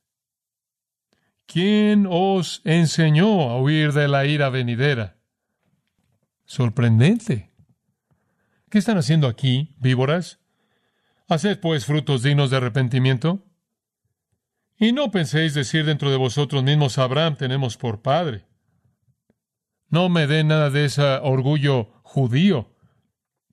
¿Quién 1.46 2.08
os 2.10 2.62
enseñó 2.64 3.50
a 3.50 3.62
huir 3.62 3.94
de 3.94 4.08
la 4.08 4.26
ira 4.26 4.50
venidera? 4.50 5.18
Sorprendente. 6.46 7.52
¿Qué 8.76 8.80
están 8.80 8.98
haciendo 8.98 9.30
aquí, 9.30 9.74
víboras? 9.80 10.42
Haced 11.30 11.62
pues 11.62 11.86
frutos 11.86 12.24
dignos 12.24 12.50
de 12.50 12.58
arrepentimiento. 12.58 13.46
Y 14.78 14.92
no 14.92 15.12
penséis 15.12 15.54
decir 15.54 15.86
dentro 15.86 16.12
de 16.12 16.18
vosotros 16.18 16.62
mismos, 16.62 16.98
Abraham 16.98 17.38
tenemos 17.38 17.78
por 17.78 18.02
padre. 18.02 18.44
No 19.88 20.10
me 20.10 20.28
dé 20.28 20.44
nada 20.44 20.72
de 20.72 20.84
ese 20.84 21.02
orgullo 21.24 21.94
judío, 22.04 22.76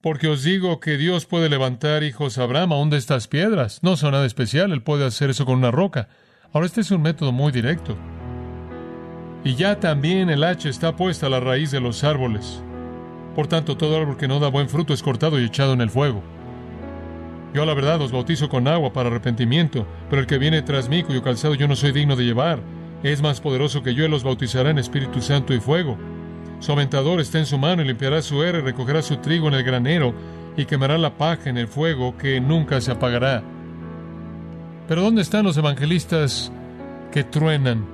porque 0.00 0.26
os 0.26 0.42
digo 0.42 0.80
que 0.80 0.98
Dios 0.98 1.24
puede 1.24 1.48
levantar 1.48 2.02
hijos 2.02 2.36
a 2.36 2.42
Abraham 2.42 2.72
aún 2.72 2.90
de 2.90 2.96
estas 2.96 3.28
piedras. 3.28 3.80
No 3.84 3.96
son 3.96 4.10
nada 4.10 4.26
especial, 4.26 4.72
Él 4.72 4.82
puede 4.82 5.06
hacer 5.06 5.30
eso 5.30 5.46
con 5.46 5.58
una 5.58 5.70
roca. 5.70 6.08
Ahora, 6.52 6.66
este 6.66 6.80
es 6.80 6.90
un 6.90 7.02
método 7.02 7.30
muy 7.30 7.52
directo. 7.52 7.96
Y 9.44 9.54
ya 9.54 9.78
también 9.78 10.30
el 10.30 10.42
hacha 10.42 10.68
está 10.68 10.96
puesta 10.96 11.26
a 11.26 11.30
la 11.30 11.38
raíz 11.38 11.70
de 11.70 11.80
los 11.80 12.02
árboles. 12.02 12.64
Por 13.34 13.46
tanto, 13.46 13.76
todo 13.76 13.96
árbol 13.96 14.16
que 14.16 14.28
no 14.28 14.40
da 14.40 14.48
buen 14.48 14.68
fruto 14.68 14.92
es 14.92 15.02
cortado 15.02 15.40
y 15.40 15.44
echado 15.44 15.72
en 15.72 15.80
el 15.80 15.90
fuego. 15.90 16.22
Yo 17.54 17.62
a 17.62 17.66
la 17.66 17.74
verdad 17.74 18.00
os 18.00 18.12
bautizo 18.12 18.48
con 18.48 18.66
agua 18.66 18.92
para 18.92 19.08
arrepentimiento, 19.08 19.86
pero 20.08 20.20
el 20.20 20.26
que 20.26 20.38
viene 20.38 20.62
tras 20.62 20.88
mí, 20.88 21.02
cuyo 21.02 21.22
calzado 21.22 21.54
yo 21.54 21.68
no 21.68 21.76
soy 21.76 21.92
digno 21.92 22.16
de 22.16 22.24
llevar, 22.24 22.60
es 23.02 23.20
más 23.20 23.40
poderoso 23.40 23.82
que 23.82 23.94
yo 23.94 24.04
y 24.04 24.08
los 24.08 24.24
bautizará 24.24 24.70
en 24.70 24.78
Espíritu 24.78 25.20
Santo 25.20 25.52
y 25.52 25.60
fuego. 25.60 25.98
Su 26.60 26.72
aventador 26.72 27.20
está 27.20 27.38
en 27.38 27.46
su 27.46 27.58
mano 27.58 27.82
y 27.82 27.86
limpiará 27.86 28.22
su 28.22 28.42
era 28.42 28.58
y 28.58 28.62
recogerá 28.62 29.02
su 29.02 29.16
trigo 29.16 29.48
en 29.48 29.54
el 29.54 29.64
granero 29.64 30.14
y 30.56 30.64
quemará 30.64 30.96
la 30.96 31.16
paja 31.16 31.50
en 31.50 31.58
el 31.58 31.66
fuego 31.66 32.16
que 32.16 32.40
nunca 32.40 32.80
se 32.80 32.92
apagará. 32.92 33.42
Pero 34.88 35.02
¿dónde 35.02 35.22
están 35.22 35.44
los 35.44 35.56
evangelistas 35.56 36.52
que 37.10 37.24
truenan? 37.24 37.84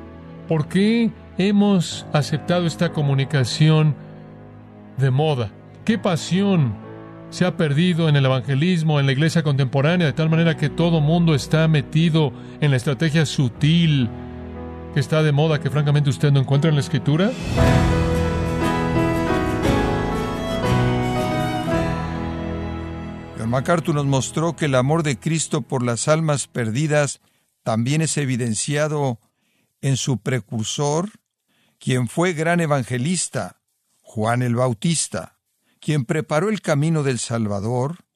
¿Por 0.46 0.68
qué 0.68 1.10
hemos 1.38 2.06
aceptado 2.12 2.66
esta 2.66 2.92
comunicación 2.92 3.94
de 4.98 5.10
moda? 5.10 5.50
¿Qué 5.84 5.98
pasión 5.98 6.74
se 7.30 7.44
ha 7.44 7.56
perdido 7.56 8.08
en 8.08 8.16
el 8.16 8.24
evangelismo, 8.24 9.00
en 9.00 9.06
la 9.06 9.12
iglesia 9.12 9.42
contemporánea, 9.42 10.06
de 10.06 10.12
tal 10.12 10.30
manera 10.30 10.56
que 10.56 10.68
todo 10.68 11.00
mundo 11.00 11.34
está 11.34 11.68
metido 11.68 12.32
en 12.60 12.70
la 12.70 12.76
estrategia 12.76 13.26
sutil 13.26 14.08
que 14.94 15.00
está 15.00 15.22
de 15.22 15.32
moda 15.32 15.60
que 15.60 15.70
francamente 15.70 16.10
usted 16.10 16.32
no 16.32 16.40
encuentra 16.40 16.70
en 16.70 16.76
la 16.76 16.80
escritura? 16.80 17.30
MacArthur 23.48 23.94
nos 23.94 24.04
mostró 24.04 24.54
que 24.54 24.66
el 24.66 24.74
amor 24.74 25.02
de 25.02 25.18
Cristo 25.18 25.62
por 25.62 25.82
las 25.82 26.06
almas 26.06 26.46
perdidas 26.46 27.20
también 27.62 28.02
es 28.02 28.16
evidenciado 28.18 29.18
en 29.80 29.96
su 29.96 30.18
precursor, 30.18 31.10
quien 31.78 32.08
fue 32.08 32.34
gran 32.34 32.60
evangelista, 32.60 33.57
Juan 34.10 34.40
el 34.40 34.56
Bautista, 34.56 35.38
quien 35.80 36.06
preparó 36.06 36.48
el 36.48 36.62
camino 36.62 37.02
del 37.02 37.18
Salvador 37.18 38.06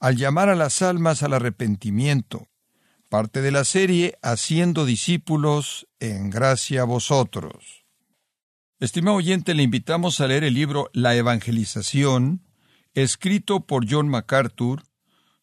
al 0.00 0.16
llamar 0.16 0.48
a 0.48 0.54
las 0.54 0.80
almas 0.80 1.22
al 1.22 1.34
arrepentimiento, 1.34 2.48
parte 3.10 3.42
de 3.42 3.50
la 3.50 3.64
serie 3.64 4.18
Haciendo 4.22 4.86
discípulos 4.86 5.86
en 6.00 6.30
gracia 6.30 6.80
a 6.80 6.84
vosotros. 6.84 7.84
Estimado 8.80 9.18
oyente, 9.18 9.52
le 9.52 9.62
invitamos 9.62 10.18
a 10.20 10.28
leer 10.28 10.44
el 10.44 10.54
libro 10.54 10.88
La 10.94 11.14
Evangelización, 11.14 12.42
escrito 12.94 13.66
por 13.66 13.84
John 13.86 14.08
MacArthur, 14.08 14.82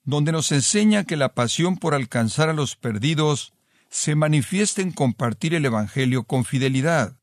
donde 0.03 0.31
nos 0.31 0.51
enseña 0.51 1.03
que 1.03 1.15
la 1.15 1.35
pasión 1.35 1.77
por 1.77 1.93
alcanzar 1.93 2.49
a 2.49 2.53
los 2.53 2.75
perdidos 2.75 3.53
se 3.91 4.15
manifiesta 4.15 4.81
en 4.81 4.93
compartir 4.93 5.53
el 5.53 5.63
Evangelio 5.63 6.23
con 6.23 6.43
fidelidad. 6.43 7.20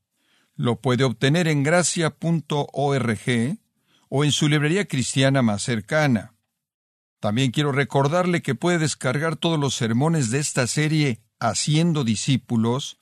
Lo 0.59 0.81
puede 0.81 1.05
obtener 1.05 1.47
en 1.47 1.63
gracia.org 1.63 3.21
o 4.09 4.25
en 4.25 4.33
su 4.33 4.49
librería 4.49 4.87
cristiana 4.87 5.41
más 5.41 5.63
cercana. 5.63 6.35
También 7.21 7.53
quiero 7.53 7.71
recordarle 7.71 8.43
que 8.43 8.57
puede 8.57 8.79
descargar 8.79 9.37
todos 9.37 9.59
los 9.59 9.75
sermones 9.75 10.31
de 10.31 10.41
esta 10.41 10.67
serie 10.67 11.23
Haciendo 11.41 12.03
discípulos, 12.03 12.99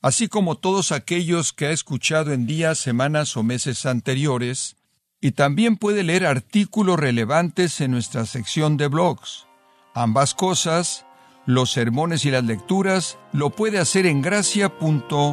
así 0.00 0.28
como 0.28 0.56
todos 0.56 0.92
aquellos 0.92 1.52
que 1.52 1.66
ha 1.66 1.70
escuchado 1.72 2.32
en 2.32 2.46
días, 2.46 2.78
semanas 2.78 3.36
o 3.36 3.42
meses 3.42 3.84
anteriores, 3.84 4.76
y 5.20 5.32
también 5.32 5.76
puede 5.76 6.04
leer 6.04 6.24
artículos 6.24 7.00
relevantes 7.00 7.80
en 7.80 7.90
nuestra 7.90 8.24
sección 8.26 8.76
de 8.76 8.86
blogs. 8.86 9.46
Ambas 9.94 10.34
cosas, 10.34 11.04
los 11.44 11.72
sermones 11.72 12.24
y 12.24 12.30
las 12.30 12.44
lecturas, 12.44 13.18
lo 13.32 13.50
puede 13.50 13.80
hacer 13.80 14.06
en 14.06 14.22
gracia.org. 14.22 15.32